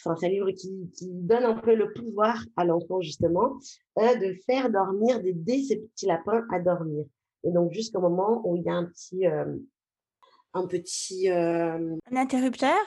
Enfin, 0.05 0.15
c'est 0.19 0.27
un 0.27 0.29
livre 0.29 0.51
qui, 0.51 0.89
qui 0.95 1.07
donne 1.11 1.43
un 1.43 1.55
peu 1.55 1.73
le 1.73 1.91
pouvoir 1.93 2.43
à 2.55 2.63
l'enfant 2.63 3.01
justement 3.01 3.57
euh, 3.97 4.15
de 4.15 4.35
faire 4.45 4.69
dormir, 4.69 5.19
d'aider 5.21 5.63
ces 5.63 5.77
petits 5.77 6.05
lapins 6.05 6.45
à 6.51 6.59
dormir. 6.59 7.05
Et 7.43 7.51
donc 7.51 7.71
jusqu'au 7.73 7.99
moment 7.99 8.41
où 8.45 8.55
il 8.55 8.63
y 8.63 8.69
a 8.69 8.73
un 8.73 8.85
petit 8.85 9.25
euh, 9.25 9.55
un 10.53 10.67
petit 10.67 11.29
euh, 11.29 11.95
Un 12.11 12.15
interrupteur? 12.15 12.77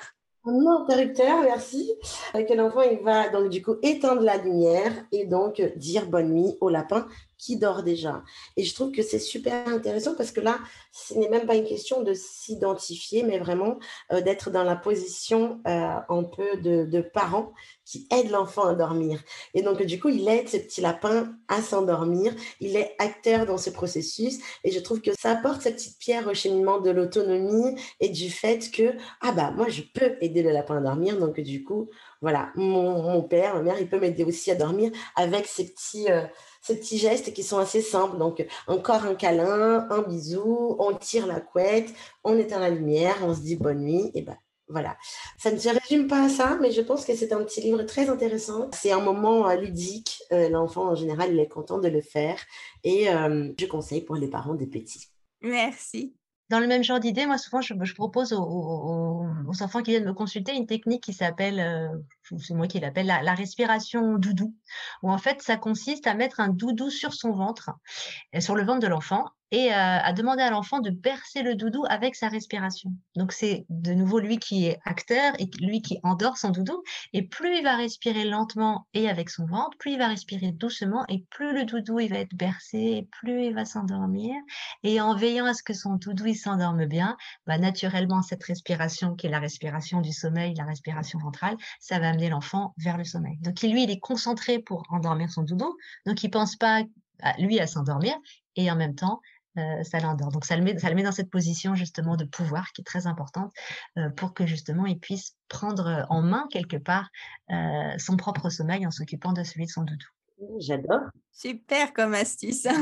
Un 0.44 0.66
interrupteur, 0.66 1.42
merci, 1.42 1.92
euh, 2.34 2.42
que 2.42 2.52
l'enfant 2.54 2.82
il 2.82 2.98
va 2.98 3.28
donc 3.28 3.48
du 3.48 3.62
coup 3.62 3.76
éteindre 3.82 4.22
la 4.22 4.36
lumière 4.36 4.92
et 5.12 5.24
donc 5.26 5.60
euh, 5.60 5.70
dire 5.76 6.08
bonne 6.08 6.32
nuit 6.32 6.56
au 6.60 6.68
lapin 6.68 7.06
qui 7.42 7.56
dort 7.56 7.82
déjà. 7.82 8.22
Et 8.56 8.62
je 8.62 8.72
trouve 8.72 8.92
que 8.92 9.02
c'est 9.02 9.18
super 9.18 9.66
intéressant 9.66 10.14
parce 10.14 10.30
que 10.30 10.40
là, 10.40 10.60
ce 10.92 11.14
n'est 11.14 11.28
même 11.28 11.44
pas 11.44 11.56
une 11.56 11.64
question 11.64 12.02
de 12.02 12.14
s'identifier, 12.14 13.24
mais 13.24 13.38
vraiment 13.38 13.78
euh, 14.12 14.20
d'être 14.20 14.50
dans 14.50 14.62
la 14.62 14.76
position 14.76 15.60
euh, 15.66 15.96
un 16.08 16.22
peu 16.22 16.56
de, 16.58 17.00
parent 17.12 17.52
qui 17.84 18.06
aide 18.12 18.30
l'enfant 18.30 18.68
à 18.68 18.74
dormir. 18.74 19.20
Et 19.54 19.62
donc 19.62 19.82
du 19.82 19.98
coup, 19.98 20.08
il 20.08 20.28
aide 20.28 20.48
ce 20.48 20.56
petit 20.56 20.80
lapin 20.80 21.34
à 21.48 21.60
s'endormir. 21.60 22.32
Il 22.60 22.76
est 22.76 22.94
acteur 23.00 23.44
dans 23.44 23.58
ce 23.58 23.70
processus 23.70 24.38
et 24.62 24.70
je 24.70 24.78
trouve 24.78 25.00
que 25.00 25.10
ça 25.18 25.32
apporte 25.32 25.62
cette 25.62 25.74
petite 25.74 25.98
pierre 25.98 26.28
au 26.28 26.34
cheminement 26.34 26.80
de 26.80 26.90
l'autonomie 26.90 27.74
et 27.98 28.08
du 28.08 28.30
fait 28.30 28.70
que 28.70 28.94
ah 29.20 29.32
bah 29.32 29.50
moi 29.50 29.68
je 29.68 29.82
peux 29.82 30.16
aider 30.20 30.44
le 30.44 30.50
lapin 30.50 30.78
à 30.78 30.80
dormir. 30.80 31.18
Donc 31.18 31.40
du 31.40 31.64
coup, 31.64 31.90
voilà, 32.20 32.52
mon, 32.54 33.02
mon 33.02 33.22
père, 33.22 33.56
ma 33.56 33.62
mère, 33.62 33.80
il 33.80 33.88
peut 33.88 33.98
m'aider 33.98 34.22
aussi 34.22 34.52
à 34.52 34.54
dormir 34.54 34.92
avec 35.16 35.46
ces 35.46 35.66
petits 35.66 36.08
euh, 36.08 36.22
ces 36.62 36.78
petits 36.78 36.98
gestes 36.98 37.32
qui 37.34 37.42
sont 37.42 37.58
assez 37.58 37.82
simples. 37.82 38.16
Donc, 38.16 38.46
encore 38.66 39.04
un 39.04 39.14
câlin, 39.14 39.86
un 39.90 40.02
bisou, 40.02 40.76
on 40.78 40.94
tire 40.94 41.26
la 41.26 41.40
couette, 41.40 41.92
on 42.24 42.38
éteint 42.38 42.60
la 42.60 42.70
lumière, 42.70 43.16
on 43.22 43.34
se 43.34 43.40
dit 43.40 43.56
bonne 43.56 43.80
nuit, 43.80 44.10
et 44.14 44.22
ben 44.22 44.36
voilà. 44.68 44.96
Ça 45.38 45.50
ne 45.50 45.58
se 45.58 45.68
résume 45.68 46.08
pas 46.08 46.24
à 46.24 46.28
ça, 46.28 46.58
mais 46.60 46.70
je 46.70 46.80
pense 46.80 47.04
que 47.04 47.14
c'est 47.14 47.32
un 47.32 47.44
petit 47.44 47.60
livre 47.60 47.82
très 47.82 48.08
intéressant. 48.08 48.70
C'est 48.72 48.92
un 48.92 49.00
moment 49.00 49.48
euh, 49.48 49.56
ludique. 49.56 50.22
Euh, 50.32 50.48
L'enfant, 50.48 50.88
en 50.88 50.94
général, 50.94 51.32
il 51.32 51.38
est 51.38 51.48
content 51.48 51.78
de 51.78 51.88
le 51.88 52.00
faire. 52.00 52.38
Et 52.82 53.10
euh, 53.10 53.52
je 53.58 53.66
conseille 53.66 54.02
pour 54.02 54.16
les 54.16 54.28
parents 54.28 54.54
des 54.54 54.66
petits. 54.66 55.08
Merci. 55.42 56.14
Dans 56.48 56.60
le 56.60 56.66
même 56.66 56.84
genre 56.84 57.00
d'idée, 57.00 57.26
moi, 57.26 57.38
souvent, 57.38 57.60
je, 57.60 57.74
je 57.82 57.94
propose 57.94 58.32
aux, 58.32 58.42
aux, 58.42 59.26
aux, 59.48 59.62
enfants 59.62 59.82
qui 59.82 59.92
viennent 59.92 60.04
me 60.04 60.12
consulter 60.12 60.52
une 60.52 60.66
technique 60.66 61.02
qui 61.02 61.12
s'appelle, 61.12 61.60
euh, 61.60 61.88
c'est 62.38 62.54
moi 62.54 62.66
qui 62.66 62.80
l'appelle, 62.80 63.06
la, 63.06 63.34
respiration 63.34 64.18
doudou, 64.18 64.54
où 65.02 65.10
en 65.10 65.18
fait, 65.18 65.42
ça 65.42 65.56
consiste 65.56 66.06
à 66.06 66.14
mettre 66.14 66.40
un 66.40 66.48
doudou 66.48 66.90
sur 66.90 67.14
son 67.14 67.32
ventre, 67.32 67.70
sur 68.38 68.54
le 68.54 68.64
ventre 68.64 68.80
de 68.80 68.86
l'enfant, 68.86 69.26
et 69.52 69.70
euh, 69.70 69.74
à 69.76 70.12
demander 70.14 70.42
à 70.42 70.50
l'enfant 70.50 70.80
de 70.80 70.90
bercer 70.90 71.42
le 71.42 71.54
doudou 71.54 71.84
avec 71.88 72.16
sa 72.16 72.28
respiration. 72.28 72.90
Donc 73.16 73.32
c'est 73.32 73.66
de 73.68 73.92
nouveau 73.92 74.18
lui 74.18 74.38
qui 74.38 74.66
est 74.66 74.80
acteur 74.86 75.34
et 75.38 75.48
lui 75.60 75.82
qui 75.82 76.00
endort 76.02 76.38
son 76.38 76.48
doudou. 76.48 76.82
Et 77.12 77.22
plus 77.22 77.58
il 77.58 77.62
va 77.62 77.76
respirer 77.76 78.24
lentement 78.24 78.86
et 78.94 79.10
avec 79.10 79.28
son 79.28 79.44
ventre, 79.44 79.76
plus 79.78 79.92
il 79.92 79.98
va 79.98 80.08
respirer 80.08 80.52
doucement 80.52 81.04
et 81.08 81.26
plus 81.30 81.52
le 81.52 81.64
doudou 81.66 82.00
il 82.00 82.08
va 82.08 82.20
être 82.20 82.34
bercé 82.34 82.78
et 82.78 83.08
plus 83.12 83.44
il 83.44 83.54
va 83.54 83.66
s'endormir. 83.66 84.34
Et 84.84 85.02
en 85.02 85.14
veillant 85.14 85.44
à 85.44 85.52
ce 85.52 85.62
que 85.62 85.74
son 85.74 85.96
doudou 85.96 86.26
il 86.26 86.36
s'endorme 86.36 86.86
bien, 86.86 87.18
bah, 87.46 87.58
naturellement 87.58 88.22
cette 88.22 88.42
respiration 88.44 89.14
qui 89.14 89.26
est 89.26 89.30
la 89.30 89.38
respiration 89.38 90.00
du 90.00 90.12
sommeil, 90.12 90.54
la 90.54 90.64
respiration 90.64 91.18
ventrale, 91.18 91.58
ça 91.78 91.98
va 91.98 92.12
amener 92.22 92.30
l'enfant 92.30 92.74
vers 92.78 92.96
le 92.96 93.04
sommeil. 93.04 93.36
Donc 93.40 93.60
lui 93.62 93.82
il 93.82 93.90
est 93.90 94.00
concentré 94.00 94.58
pour 94.58 94.84
endormir 94.90 95.30
son 95.30 95.42
doudou, 95.42 95.76
donc 96.06 96.22
il 96.22 96.30
pense 96.30 96.56
pas 96.56 96.82
à 97.20 97.40
lui 97.40 97.60
à 97.60 97.66
s'endormir 97.66 98.14
et 98.56 98.70
en 98.70 98.76
même 98.76 98.94
temps 98.94 99.20
euh, 99.58 99.82
ça 99.82 100.00
l'endort. 100.00 100.30
Donc 100.30 100.44
ça 100.44 100.56
le, 100.56 100.62
met, 100.62 100.78
ça 100.78 100.88
le 100.88 100.94
met 100.94 101.02
dans 101.02 101.12
cette 101.12 101.30
position 101.30 101.74
justement 101.74 102.16
de 102.16 102.24
pouvoir 102.24 102.72
qui 102.72 102.80
est 102.80 102.84
très 102.84 103.06
importante 103.06 103.52
euh, 103.98 104.08
pour 104.10 104.34
que 104.34 104.46
justement 104.46 104.86
il 104.86 104.98
puisse 104.98 105.36
prendre 105.48 106.06
en 106.08 106.22
main 106.22 106.46
quelque 106.50 106.76
part 106.76 107.08
euh, 107.50 107.98
son 107.98 108.16
propre 108.16 108.48
sommeil 108.48 108.86
en 108.86 108.90
s'occupant 108.90 109.32
de 109.32 109.42
celui 109.42 109.66
de 109.66 109.70
son 109.70 109.82
doudou. 109.82 110.06
J'adore. 110.58 111.02
Super 111.32 111.92
comme 111.92 112.14
astuce. 112.14 112.66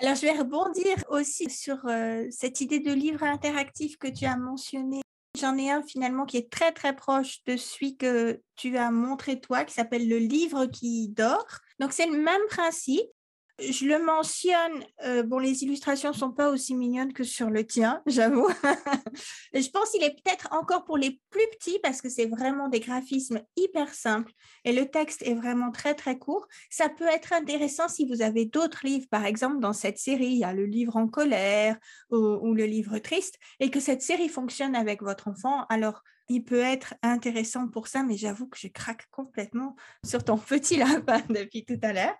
Alors 0.00 0.14
je 0.14 0.20
vais 0.22 0.38
rebondir 0.38 0.96
aussi 1.08 1.50
sur 1.50 1.84
euh, 1.86 2.24
cette 2.30 2.60
idée 2.60 2.78
de 2.78 2.92
livre 2.92 3.24
interactif 3.24 3.98
que 3.98 4.06
tu 4.06 4.26
as 4.26 4.36
mentionné. 4.36 5.00
J'en 5.38 5.56
ai 5.56 5.70
un 5.70 5.82
finalement 5.82 6.26
qui 6.26 6.36
est 6.36 6.50
très 6.50 6.72
très 6.72 6.94
proche 6.94 7.44
de 7.44 7.56
celui 7.56 7.96
que 7.96 8.40
tu 8.56 8.76
as 8.76 8.90
montré 8.90 9.40
toi, 9.40 9.64
qui 9.64 9.74
s'appelle 9.74 10.08
Le 10.08 10.18
livre 10.18 10.66
qui 10.66 11.08
dort. 11.08 11.46
Donc 11.78 11.92
c'est 11.92 12.06
le 12.06 12.18
même 12.18 12.40
principe, 12.48 13.08
je 13.58 13.86
le 13.86 14.02
mentionne, 14.02 14.84
euh, 15.04 15.22
bon, 15.22 15.38
les 15.38 15.64
illustrations 15.64 16.12
sont 16.12 16.30
pas 16.30 16.50
aussi 16.50 16.74
mignonnes 16.74 17.12
que 17.12 17.24
sur 17.24 17.50
le 17.50 17.66
tien, 17.66 18.02
j'avoue. 18.06 18.48
je 19.52 19.68
pense 19.70 19.90
qu'il 19.90 20.02
est 20.02 20.14
peut-être 20.22 20.48
encore 20.52 20.84
pour 20.84 20.96
les 20.96 21.20
plus 21.30 21.46
petits 21.52 21.78
parce 21.82 22.00
que 22.00 22.08
c'est 22.08 22.26
vraiment 22.26 22.68
des 22.68 22.80
graphismes 22.80 23.40
hyper 23.56 23.92
simples 23.92 24.32
et 24.64 24.72
le 24.72 24.86
texte 24.86 25.22
est 25.22 25.34
vraiment 25.34 25.70
très 25.70 25.94
très 25.94 26.18
court. 26.18 26.46
Ça 26.70 26.88
peut 26.88 27.08
être 27.08 27.32
intéressant 27.32 27.88
si 27.88 28.06
vous 28.06 28.22
avez 28.22 28.46
d'autres 28.46 28.84
livres, 28.84 29.06
par 29.10 29.24
exemple 29.24 29.60
dans 29.60 29.72
cette 29.72 29.98
série, 29.98 30.26
il 30.26 30.38
y 30.38 30.44
a 30.44 30.52
le 30.52 30.66
livre 30.66 30.96
en 30.96 31.08
colère 31.08 31.76
ou, 32.10 32.16
ou 32.16 32.54
le 32.54 32.64
livre 32.64 32.98
triste 32.98 33.38
et 33.60 33.70
que 33.70 33.80
cette 33.80 34.02
série 34.02 34.28
fonctionne 34.28 34.76
avec 34.76 35.02
votre 35.02 35.28
enfant. 35.28 35.64
Alors 35.68 36.02
il 36.28 36.44
peut 36.44 36.60
être 36.60 36.94
intéressant 37.02 37.68
pour 37.68 37.88
ça, 37.88 38.02
mais 38.02 38.16
j'avoue 38.16 38.46
que 38.46 38.58
je 38.58 38.68
craque 38.68 39.08
complètement 39.10 39.76
sur 40.04 40.24
ton 40.24 40.36
petit 40.38 40.76
lapin 40.76 41.22
depuis 41.30 41.64
tout 41.64 41.78
à 41.82 41.92
l'heure. 41.92 42.16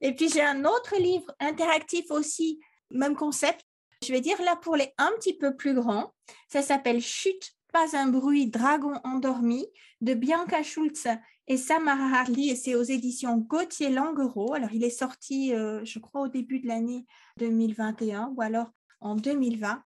Et 0.00 0.14
puis 0.14 0.28
j'ai 0.28 0.42
un 0.42 0.64
autre 0.64 0.96
livre 0.98 1.32
interactif 1.40 2.10
aussi, 2.10 2.60
même 2.90 3.14
concept. 3.16 3.64
Je 4.04 4.12
vais 4.12 4.20
dire 4.20 4.40
là 4.42 4.56
pour 4.56 4.76
les 4.76 4.92
un 4.98 5.10
petit 5.18 5.36
peu 5.36 5.56
plus 5.56 5.74
grands. 5.74 6.12
Ça 6.48 6.60
s'appelle 6.60 7.00
Chute, 7.00 7.52
pas 7.72 7.96
un 7.96 8.08
bruit, 8.08 8.48
dragon 8.48 8.94
endormi 9.04 9.64
de 10.00 10.14
Bianca 10.14 10.62
Schulz 10.62 11.06
et 11.46 11.56
Samara 11.56 12.20
Harley 12.20 12.48
et 12.48 12.56
c'est 12.56 12.74
aux 12.74 12.82
éditions 12.82 13.38
Gauthier 13.38 13.90
Languereau. 13.90 14.54
Alors 14.54 14.72
il 14.72 14.82
est 14.82 14.90
sorti, 14.90 15.54
euh, 15.54 15.84
je 15.84 15.98
crois, 16.00 16.22
au 16.22 16.28
début 16.28 16.58
de 16.60 16.66
l'année 16.66 17.06
2021 17.38 18.32
ou 18.36 18.42
alors 18.42 18.70
en 19.00 19.14
2020. 19.14 19.82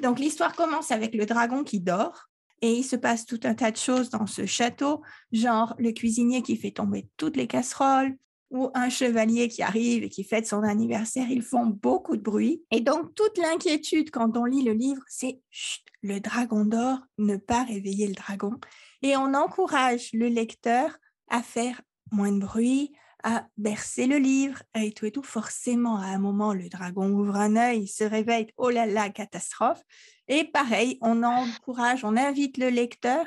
Donc 0.00 0.18
l'histoire 0.18 0.54
commence 0.54 0.90
avec 0.90 1.14
le 1.14 1.26
dragon 1.26 1.62
qui 1.62 1.80
dort 1.80 2.31
et 2.62 2.72
il 2.72 2.84
se 2.84 2.96
passe 2.96 3.26
tout 3.26 3.40
un 3.42 3.54
tas 3.54 3.72
de 3.72 3.76
choses 3.76 4.08
dans 4.08 4.26
ce 4.26 4.46
château, 4.46 5.02
genre 5.32 5.74
le 5.78 5.90
cuisinier 5.90 6.42
qui 6.42 6.56
fait 6.56 6.70
tomber 6.70 7.08
toutes 7.16 7.36
les 7.36 7.48
casseroles 7.48 8.16
ou 8.50 8.70
un 8.74 8.88
chevalier 8.88 9.48
qui 9.48 9.62
arrive 9.62 10.04
et 10.04 10.08
qui 10.08 10.24
fête 10.24 10.46
son 10.46 10.62
anniversaire. 10.62 11.28
Ils 11.30 11.42
font 11.42 11.66
beaucoup 11.66 12.16
de 12.16 12.22
bruit. 12.22 12.62
Et 12.70 12.80
donc, 12.80 13.14
toute 13.14 13.36
l'inquiétude 13.38 14.10
quand 14.10 14.36
on 14.36 14.44
lit 14.44 14.62
le 14.62 14.72
livre, 14.72 15.02
c'est 15.08 15.40
le 16.02 16.20
dragon 16.20 16.64
d'or, 16.64 16.98
ne 17.18 17.36
pas 17.36 17.64
réveiller 17.64 18.06
le 18.06 18.14
dragon. 18.14 18.52
Et 19.00 19.16
on 19.16 19.34
encourage 19.34 20.10
le 20.12 20.28
lecteur 20.28 20.98
à 21.28 21.42
faire 21.42 21.80
moins 22.12 22.30
de 22.30 22.40
bruit, 22.40 22.92
à 23.22 23.46
bercer 23.56 24.06
le 24.06 24.18
livre 24.18 24.62
et 24.74 24.92
tout 24.92 25.06
et 25.06 25.12
tout. 25.12 25.22
Forcément, 25.22 25.96
à 25.96 26.06
un 26.06 26.18
moment, 26.18 26.52
le 26.52 26.68
dragon 26.68 27.08
ouvre 27.10 27.36
un 27.36 27.56
œil, 27.56 27.86
se 27.86 28.04
réveille, 28.04 28.48
oh 28.56 28.70
là 28.70 28.86
là, 28.86 29.10
catastrophe. 29.10 29.82
Et 30.28 30.44
pareil, 30.44 30.98
on 31.00 31.22
encourage, 31.22 32.04
on 32.04 32.16
invite 32.16 32.58
le 32.58 32.68
lecteur 32.68 33.26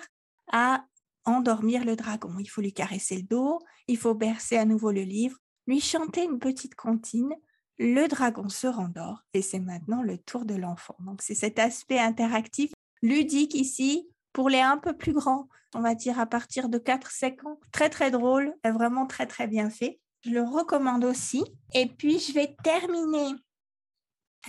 à 0.51 0.85
endormir 1.25 1.85
le 1.85 1.95
dragon. 1.95 2.33
Il 2.39 2.47
faut 2.47 2.61
lui 2.61 2.73
caresser 2.73 3.17
le 3.17 3.23
dos, 3.23 3.59
il 3.87 3.97
faut 3.97 4.13
bercer 4.13 4.57
à 4.57 4.65
nouveau 4.65 4.91
le 4.91 5.01
livre, 5.01 5.37
lui 5.67 5.79
chanter 5.79 6.23
une 6.23 6.39
petite 6.39 6.75
comptine. 6.75 7.33
Le 7.77 8.07
dragon 8.07 8.47
se 8.47 8.67
rendort 8.67 9.23
et 9.33 9.41
c'est 9.41 9.59
maintenant 9.59 10.01
le 10.01 10.17
tour 10.17 10.45
de 10.45 10.55
l'enfant. 10.55 10.95
Donc 10.99 11.21
c'est 11.21 11.35
cet 11.35 11.59
aspect 11.59 11.99
interactif, 11.99 12.71
ludique 13.01 13.53
ici, 13.53 14.07
pour 14.35 14.49
les 14.49 14.59
un 14.59 14.77
peu 14.77 14.91
plus 14.91 15.13
grands, 15.13 15.47
on 15.73 15.79
va 15.79 15.95
dire 15.95 16.19
à 16.19 16.25
partir 16.25 16.67
de 16.67 16.77
4-5 16.77 17.47
ans. 17.47 17.57
Très 17.71 17.89
très 17.89 18.11
drôle, 18.11 18.53
vraiment 18.65 19.07
très 19.07 19.27
très 19.27 19.47
bien 19.47 19.69
fait. 19.69 20.01
Je 20.25 20.31
le 20.31 20.41
recommande 20.43 21.05
aussi. 21.05 21.45
Et 21.73 21.87
puis 21.87 22.19
je 22.19 22.33
vais 22.33 22.53
terminer 22.61 23.33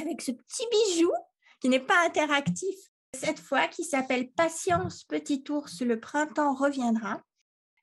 avec 0.01 0.23
ce 0.23 0.33
petit 0.33 0.65
bijou 0.73 1.13
qui 1.61 1.69
n'est 1.69 1.79
pas 1.79 2.05
interactif 2.05 2.75
cette 3.15 3.39
fois, 3.39 3.69
qui 3.69 3.85
s'appelle 3.85 4.29
Patience, 4.33 5.05
petit 5.05 5.45
ours, 5.51 5.81
le 5.83 6.01
printemps 6.01 6.55
reviendra. 6.55 7.23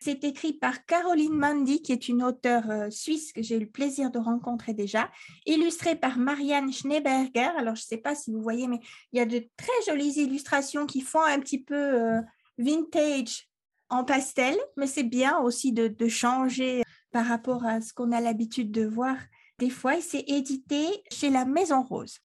C'est 0.04 0.26
écrit 0.26 0.52
par 0.52 0.86
Caroline 0.86 1.32
Mandy, 1.32 1.82
qui 1.82 1.94
est 1.94 2.10
une 2.10 2.24
auteure 2.24 2.70
euh, 2.70 2.90
suisse 2.90 3.32
que 3.32 3.42
j'ai 3.42 3.56
eu 3.56 3.62
le 3.62 3.70
plaisir 3.70 4.12
de 4.12 4.20
rencontrer 4.20 4.74
déjà, 4.74 5.10
illustré 5.46 5.96
par 5.96 6.18
Marianne 6.18 6.74
Schneeberger. 6.74 7.52
Alors, 7.58 7.76
je 7.76 7.84
ne 7.84 7.86
sais 7.86 7.98
pas 8.00 8.14
si 8.14 8.30
vous 8.30 8.42
voyez, 8.42 8.68
mais 8.68 8.82
il 9.14 9.20
y 9.20 9.22
a 9.22 9.26
de 9.26 9.48
très 9.56 9.72
jolies 9.88 10.20
illustrations 10.22 10.86
qui 10.86 11.00
font 11.00 11.24
un 11.24 11.40
petit 11.40 11.64
peu 11.64 11.76
euh, 11.76 12.20
vintage 12.58 13.48
en 13.88 14.04
pastel, 14.04 14.58
mais 14.76 14.88
c'est 14.88 15.04
bien 15.04 15.40
aussi 15.40 15.72
de, 15.72 16.08
changer 16.10 16.84
par 17.14 17.26
rapport 17.26 17.66
à 17.66 17.80
ce 17.80 17.94
qu'on 17.94 18.12
a 18.12 18.20
l'habitude 18.20 18.72
de 18.72 18.86
voir 18.86 19.16
des 19.58 19.70
fois, 19.70 20.02
c'est 20.02 20.26
édité 20.28 20.86
chez 21.14 21.30
la 21.30 21.46
Maison 21.46 21.82
Rose. 21.82 22.20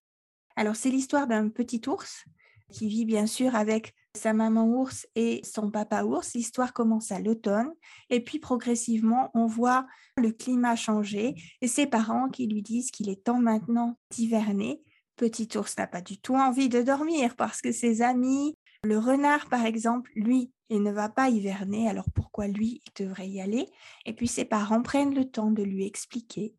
Alors, 0.57 0.75
c'est 0.75 0.89
l'histoire 0.89 1.27
d'un 1.27 1.47
petit 1.47 1.81
ours 1.87 2.25
qui 2.73 2.89
vit 2.89 3.05
bien 3.05 3.25
sûr 3.25 3.55
avec 3.55 3.93
sa 4.15 4.33
maman 4.33 4.65
ours 4.65 5.07
et 5.15 5.41
son 5.43 5.69
papa 5.69 6.03
ours. 6.03 6.33
L'histoire 6.33 6.73
commence 6.73 7.11
à 7.11 7.19
l'automne 7.19 7.71
et 8.09 8.23
puis 8.23 8.39
progressivement, 8.39 9.29
on 9.33 9.45
voit 9.45 9.85
le 10.17 10.31
climat 10.31 10.75
changer 10.75 11.35
et 11.61 11.67
ses 11.67 11.87
parents 11.87 12.29
qui 12.29 12.47
lui 12.47 12.61
disent 12.61 12.91
qu'il 12.91 13.09
est 13.09 13.23
temps 13.23 13.39
maintenant 13.39 13.97
d'hiverner. 14.11 14.81
Petit 15.15 15.49
ours 15.57 15.77
n'a 15.77 15.87
pas 15.87 16.01
du 16.01 16.19
tout 16.19 16.35
envie 16.35 16.69
de 16.69 16.81
dormir 16.81 17.35
parce 17.35 17.61
que 17.61 17.71
ses 17.71 18.01
amis, 18.01 18.57
le 18.83 18.97
renard 18.97 19.47
par 19.47 19.65
exemple, 19.65 20.11
lui, 20.15 20.51
il 20.69 20.83
ne 20.83 20.91
va 20.91 21.09
pas 21.09 21.29
hiverner, 21.29 21.89
alors 21.89 22.09
pourquoi 22.13 22.47
lui, 22.47 22.81
il 22.85 23.03
devrait 23.03 23.27
y 23.27 23.41
aller? 23.41 23.67
Et 24.05 24.13
puis 24.13 24.27
ses 24.27 24.45
parents 24.45 24.83
prennent 24.83 25.15
le 25.15 25.25
temps 25.25 25.51
de 25.51 25.63
lui 25.63 25.85
expliquer. 25.85 26.55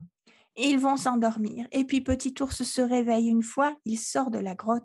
ils 0.57 0.79
vont 0.79 0.97
s'endormir. 0.97 1.67
Et 1.73 1.85
puis 1.85 2.01
petit 2.01 2.35
ours 2.41 2.63
se 2.63 2.83
réveille 2.83 3.29
une 3.29 3.43
fois, 3.43 3.75
il 3.85 3.99
sort 3.99 4.31
de 4.31 4.39
la 4.39 4.55
grotte 4.55 4.83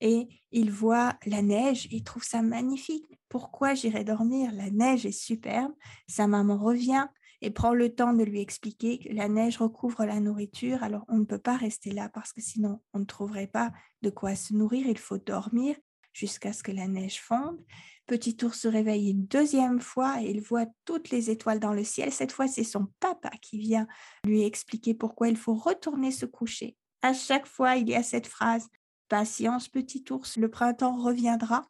et 0.00 0.28
il 0.52 0.70
voit 0.70 1.16
la 1.26 1.42
neige 1.42 1.86
et 1.86 1.96
il 1.96 2.04
trouve 2.04 2.24
ça 2.24 2.42
magnifique. 2.42 3.06
Pourquoi 3.28 3.74
j'irai 3.74 4.04
dormir? 4.04 4.50
La 4.52 4.70
neige 4.70 5.06
est 5.06 5.12
superbe. 5.12 5.72
Sa 6.06 6.26
maman 6.26 6.58
revient 6.58 7.06
et 7.42 7.50
prend 7.50 7.74
le 7.74 7.94
temps 7.94 8.12
de 8.12 8.24
lui 8.24 8.40
expliquer 8.40 8.98
que 8.98 9.12
la 9.12 9.28
neige 9.28 9.58
recouvre 9.58 10.04
la 10.04 10.20
nourriture. 10.20 10.82
Alors 10.82 11.04
on 11.08 11.18
ne 11.18 11.24
peut 11.24 11.38
pas 11.38 11.56
rester 11.56 11.92
là 11.92 12.08
parce 12.08 12.32
que 12.32 12.40
sinon 12.40 12.80
on 12.92 13.00
ne 13.00 13.04
trouverait 13.04 13.46
pas 13.46 13.72
de 14.02 14.10
quoi 14.10 14.34
se 14.34 14.54
nourrir. 14.54 14.86
Il 14.86 14.98
faut 14.98 15.18
dormir 15.18 15.76
jusqu'à 16.12 16.52
ce 16.52 16.62
que 16.62 16.72
la 16.72 16.88
neige 16.88 17.20
fonde. 17.20 17.62
Petit 18.06 18.36
ours 18.42 18.60
se 18.60 18.68
réveille 18.68 19.10
une 19.10 19.26
deuxième 19.26 19.80
fois 19.80 20.22
et 20.22 20.30
il 20.30 20.40
voit 20.40 20.66
toutes 20.84 21.10
les 21.10 21.28
étoiles 21.28 21.60
dans 21.60 21.74
le 21.74 21.84
ciel. 21.84 22.12
Cette 22.12 22.32
fois, 22.32 22.46
c'est 22.46 22.64
son 22.64 22.86
papa 23.00 23.30
qui 23.42 23.58
vient 23.58 23.86
lui 24.24 24.42
expliquer 24.42 24.94
pourquoi 24.94 25.28
il 25.28 25.36
faut 25.36 25.54
retourner 25.54 26.12
se 26.12 26.24
coucher. 26.24 26.76
À 27.02 27.12
chaque 27.12 27.46
fois, 27.46 27.76
il 27.76 27.88
y 27.88 27.94
a 27.94 28.02
cette 28.02 28.28
phrase 28.28 28.68
Patience, 29.08 29.68
petit 29.68 30.04
ours, 30.10 30.36
le 30.36 30.50
printemps 30.50 30.96
reviendra 30.96 31.64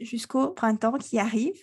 jusqu'au 0.00 0.48
printemps 0.50 0.98
qui 0.98 1.18
arrive. 1.18 1.58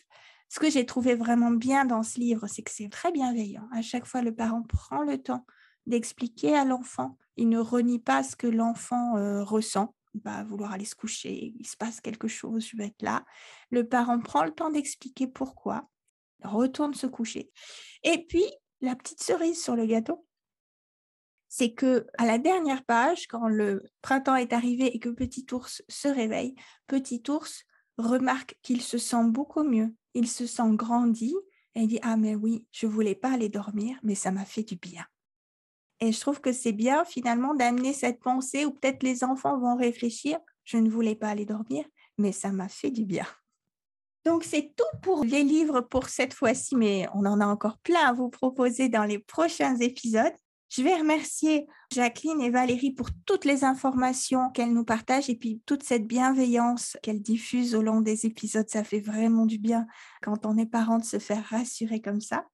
Ce 0.49 0.59
que 0.59 0.69
j'ai 0.69 0.85
trouvé 0.85 1.15
vraiment 1.15 1.51
bien 1.51 1.85
dans 1.85 2.03
ce 2.03 2.19
livre, 2.19 2.47
c'est 2.47 2.61
que 2.61 2.71
c'est 2.71 2.89
très 2.89 3.11
bienveillant. 3.11 3.67
À 3.73 3.81
chaque 3.81 4.05
fois, 4.05 4.21
le 4.21 4.33
parent 4.33 4.63
prend 4.63 5.03
le 5.03 5.21
temps 5.21 5.45
d'expliquer 5.85 6.55
à 6.55 6.65
l'enfant. 6.65 7.17
Il 7.35 7.49
ne 7.49 7.59
renie 7.59 7.99
pas 7.99 8.23
ce 8.23 8.35
que 8.35 8.47
l'enfant 8.47 9.17
euh, 9.17 9.43
ressent. 9.43 9.93
Il 10.13 10.21
va 10.23 10.43
vouloir 10.43 10.71
aller 10.71 10.85
se 10.85 10.95
coucher, 10.95 11.53
il 11.59 11.67
se 11.67 11.77
passe 11.77 12.01
quelque 12.01 12.27
chose, 12.27 12.65
je 12.65 12.77
vais 12.77 12.87
être 12.87 13.01
là. 13.01 13.23
Le 13.69 13.87
parent 13.87 14.19
prend 14.19 14.43
le 14.43 14.51
temps 14.51 14.71
d'expliquer 14.71 15.27
pourquoi, 15.27 15.89
retourne 16.43 16.93
se 16.93 17.07
coucher. 17.07 17.51
Et 18.03 18.25
puis, 18.25 18.45
la 18.81 18.95
petite 18.95 19.21
cerise 19.21 19.61
sur 19.61 19.75
le 19.75 19.85
gâteau, 19.85 20.25
c'est 21.49 21.73
que 21.73 22.05
à 22.17 22.25
la 22.25 22.37
dernière 22.37 22.83
page, 22.83 23.27
quand 23.27 23.47
le 23.47 23.83
printemps 24.01 24.35
est 24.35 24.53
arrivé 24.53 24.95
et 24.95 24.99
que 24.99 25.09
Petit 25.09 25.45
Ours 25.51 25.83
se 25.87 26.07
réveille, 26.07 26.55
Petit 26.87 27.23
Ours 27.29 27.63
remarque 27.97 28.57
qu'il 28.61 28.81
se 28.81 28.97
sent 28.97 29.25
beaucoup 29.25 29.63
mieux. 29.63 29.93
Il 30.13 30.27
se 30.27 30.45
sent 30.45 30.69
grandi 30.71 31.35
et 31.75 31.81
il 31.81 31.87
dit 31.87 31.99
ah 32.01 32.17
mais 32.17 32.35
oui, 32.35 32.65
je 32.71 32.87
voulais 32.87 33.15
pas 33.15 33.31
aller 33.31 33.49
dormir, 33.49 33.97
mais 34.03 34.15
ça 34.15 34.31
m'a 34.31 34.45
fait 34.45 34.63
du 34.63 34.75
bien. 34.75 35.05
Et 35.99 36.11
je 36.11 36.19
trouve 36.19 36.41
que 36.41 36.51
c'est 36.51 36.73
bien 36.73 37.05
finalement 37.05 37.55
d'amener 37.55 37.93
cette 37.93 38.19
pensée 38.19 38.65
où 38.65 38.71
peut-être 38.71 39.03
les 39.03 39.23
enfants 39.23 39.59
vont 39.59 39.75
réfléchir, 39.75 40.39
je 40.63 40.77
ne 40.77 40.89
voulais 40.89 41.15
pas 41.15 41.29
aller 41.29 41.45
dormir, 41.45 41.85
mais 42.17 42.31
ça 42.31 42.51
m'a 42.51 42.67
fait 42.67 42.91
du 42.91 43.05
bien. 43.05 43.25
Donc 44.25 44.43
c'est 44.43 44.73
tout 44.75 44.99
pour 45.01 45.23
les 45.23 45.43
livres 45.43 45.81
pour 45.81 46.09
cette 46.09 46.33
fois-ci, 46.33 46.75
mais 46.75 47.07
on 47.13 47.25
en 47.25 47.39
a 47.39 47.45
encore 47.45 47.77
plein 47.77 48.07
à 48.07 48.13
vous 48.13 48.29
proposer 48.29 48.89
dans 48.89 49.05
les 49.05 49.19
prochains 49.19 49.77
épisodes. 49.77 50.33
Je 50.69 50.83
vais 50.83 50.95
remercier 50.95 51.65
Jacqueline 51.93 52.41
et 52.41 52.49
Valérie 52.49 52.91
pour 52.91 53.09
toutes 53.25 53.45
les 53.45 53.63
informations 53.63 54.49
qu'elles 54.49 54.73
nous 54.73 54.83
partagent 54.83 55.29
et 55.29 55.35
puis 55.35 55.61
toute 55.65 55.83
cette 55.83 56.05
bienveillance 56.05 56.97
qu'elles 57.01 57.21
diffusent 57.21 57.73
au 57.73 57.81
long 57.81 58.01
des 58.01 58.25
épisodes. 58.25 58.69
Ça 58.69 58.83
fait 58.83 58.99
vraiment 58.99 59.45
du 59.45 59.59
bien 59.59 59.87
quand 60.21 60.45
on 60.45 60.57
est 60.57 60.65
parent 60.65 60.97
de 60.97 61.05
se 61.05 61.19
faire 61.19 61.45
rassurer 61.45 62.01
comme 62.01 62.19
ça. 62.19 62.45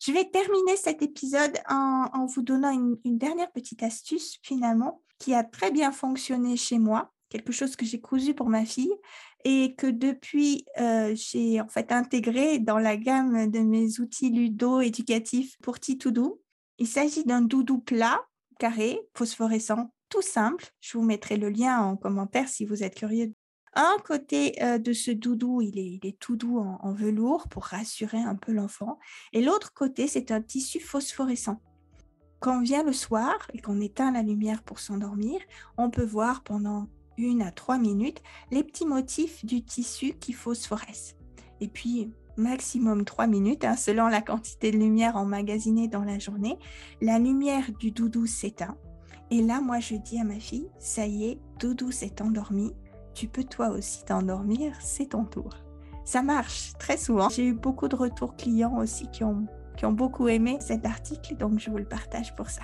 Je 0.00 0.12
vais 0.12 0.24
terminer 0.24 0.76
cet 0.76 1.02
épisode 1.02 1.58
en, 1.68 2.26
vous 2.26 2.42
donnant 2.42 2.70
une, 3.04 3.18
dernière 3.18 3.52
petite 3.52 3.82
astuce 3.82 4.38
finalement 4.42 5.02
qui 5.18 5.34
a 5.34 5.44
très 5.44 5.70
bien 5.70 5.92
fonctionné 5.92 6.56
chez 6.56 6.78
moi, 6.78 7.12
quelque 7.28 7.52
chose 7.52 7.76
que 7.76 7.84
j'ai 7.84 8.00
cousu 8.00 8.32
pour 8.32 8.48
ma 8.48 8.64
fille 8.64 8.94
et 9.44 9.74
que 9.76 9.86
depuis 9.86 10.64
euh, 10.80 11.14
j'ai 11.14 11.60
en 11.60 11.68
fait 11.68 11.92
intégré 11.92 12.58
dans 12.58 12.78
la 12.78 12.96
gamme 12.96 13.50
de 13.50 13.60
mes 13.60 14.00
outils 14.00 14.30
ludo 14.30 14.80
éducatifs 14.80 15.56
pour 15.62 15.78
Titoudou. 15.78 16.40
Il 16.80 16.88
s'agit 16.88 17.24
d'un 17.24 17.42
doudou 17.42 17.78
plat, 17.78 18.24
carré, 18.58 18.98
phosphorescent, 19.14 19.92
tout 20.08 20.22
simple. 20.22 20.64
Je 20.80 20.96
vous 20.96 21.04
mettrai 21.04 21.36
le 21.36 21.50
lien 21.50 21.78
en 21.78 21.94
commentaire 21.94 22.48
si 22.48 22.64
vous 22.64 22.82
êtes 22.82 22.94
curieux. 22.94 23.34
Un 23.74 23.96
côté 24.02 24.60
euh, 24.62 24.78
de 24.78 24.94
ce 24.94 25.10
doudou, 25.10 25.60
il 25.60 25.78
est, 25.78 26.18
tout 26.18 26.36
doux 26.36 26.58
en, 26.58 26.92
velours 26.94 27.48
pour 27.48 27.64
rassurer 27.64 28.16
un 28.16 28.34
peu 28.34 28.52
l'enfant. 28.52 28.98
Et 29.34 29.42
l'autre 29.42 29.74
côté, 29.74 30.06
c'est 30.06 30.30
un 30.30 30.40
tissu 30.40 30.80
phosphorescent. 30.80 31.60
Quand 32.40 32.62
vient 32.62 32.82
le 32.82 32.94
soir 32.94 33.34
et 33.52 33.60
qu'on 33.60 33.82
éteint 33.82 34.10
la 34.10 34.22
lumière 34.22 34.62
pour 34.62 34.78
s'endormir, 34.78 35.38
on 35.76 35.90
peut 35.90 36.02
voir 36.02 36.42
pendant 36.42 36.88
une 37.18 37.42
à 37.42 37.52
trois 37.52 37.76
minutes 37.76 38.22
les 38.50 38.64
petits 38.64 38.86
motifs 38.86 39.44
du 39.44 39.62
tissu 39.62 40.14
qui 40.14 40.32
phosphorescent. 40.32 41.14
Et 41.60 41.68
puis, 41.68 42.10
maximum 42.40 43.04
3 43.04 43.26
minutes, 43.26 43.64
hein, 43.64 43.76
selon 43.76 44.08
la 44.08 44.20
quantité 44.20 44.70
de 44.70 44.78
lumière 44.78 45.16
emmagasinée 45.16 45.88
dans 45.88 46.04
la 46.04 46.18
journée. 46.18 46.58
La 47.00 47.18
lumière 47.18 47.70
du 47.78 47.90
doudou 47.92 48.26
s'éteint. 48.26 48.76
Et 49.30 49.42
là, 49.42 49.60
moi, 49.60 49.78
je 49.78 49.94
dis 49.94 50.18
à 50.18 50.24
ma 50.24 50.40
fille, 50.40 50.68
ça 50.78 51.06
y 51.06 51.30
est, 51.30 51.38
doudou 51.60 51.92
s'est 51.92 52.20
endormi. 52.20 52.72
Tu 53.14 53.28
peux 53.28 53.44
toi 53.44 53.68
aussi 53.68 54.04
t'endormir, 54.04 54.72
c'est 54.80 55.10
ton 55.10 55.24
tour. 55.24 55.50
Ça 56.04 56.22
marche 56.22 56.72
très 56.78 56.96
souvent. 56.96 57.28
J'ai 57.28 57.46
eu 57.46 57.52
beaucoup 57.52 57.86
de 57.86 57.94
retours 57.94 58.34
clients 58.34 58.78
aussi 58.78 59.08
qui 59.12 59.22
ont, 59.22 59.46
qui 59.76 59.86
ont 59.86 59.92
beaucoup 59.92 60.26
aimé 60.26 60.58
cet 60.60 60.84
article, 60.84 61.36
donc 61.36 61.58
je 61.60 61.70
vous 61.70 61.78
le 61.78 61.84
partage 61.84 62.34
pour 62.34 62.50
ça. 62.50 62.62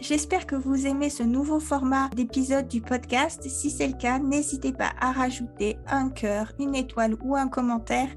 J'espère 0.00 0.46
que 0.46 0.54
vous 0.54 0.86
aimez 0.86 1.10
ce 1.10 1.24
nouveau 1.24 1.58
format 1.58 2.08
d'épisode 2.10 2.68
du 2.68 2.80
podcast. 2.80 3.42
Si 3.48 3.68
c'est 3.68 3.88
le 3.88 3.96
cas, 3.96 4.20
n'hésitez 4.20 4.72
pas 4.72 4.92
à 5.00 5.10
rajouter 5.10 5.76
un 5.88 6.08
cœur, 6.08 6.52
une 6.60 6.76
étoile 6.76 7.16
ou 7.24 7.34
un 7.34 7.48
commentaire 7.48 8.08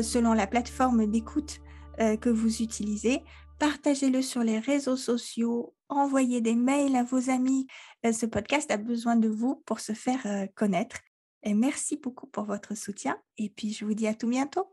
selon 0.00 0.32
la 0.32 0.46
plateforme 0.46 1.06
d'écoute 1.06 1.60
euh, 2.00 2.16
que 2.16 2.30
vous 2.30 2.62
utilisez. 2.62 3.22
Partagez-le 3.58 4.22
sur 4.22 4.42
les 4.42 4.58
réseaux 4.58 4.96
sociaux, 4.96 5.74
envoyez 5.88 6.40
des 6.40 6.54
mails 6.54 6.96
à 6.96 7.04
vos 7.04 7.28
amis. 7.28 7.66
Euh, 8.06 8.12
ce 8.12 8.24
podcast 8.24 8.70
a 8.70 8.78
besoin 8.78 9.16
de 9.16 9.28
vous 9.28 9.62
pour 9.66 9.80
se 9.80 9.92
faire 9.92 10.26
connaître. 10.54 10.96
Et 11.42 11.54
merci 11.54 11.96
beaucoup 11.96 12.26
pour 12.26 12.44
votre 12.44 12.76
soutien 12.76 13.18
et 13.36 13.50
puis 13.50 13.72
je 13.72 13.84
vous 13.84 13.94
dis 13.94 14.06
à 14.06 14.14
tout 14.14 14.28
bientôt. 14.28 14.72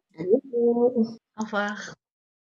Au 1.37 1.43
revoir. 1.43 1.95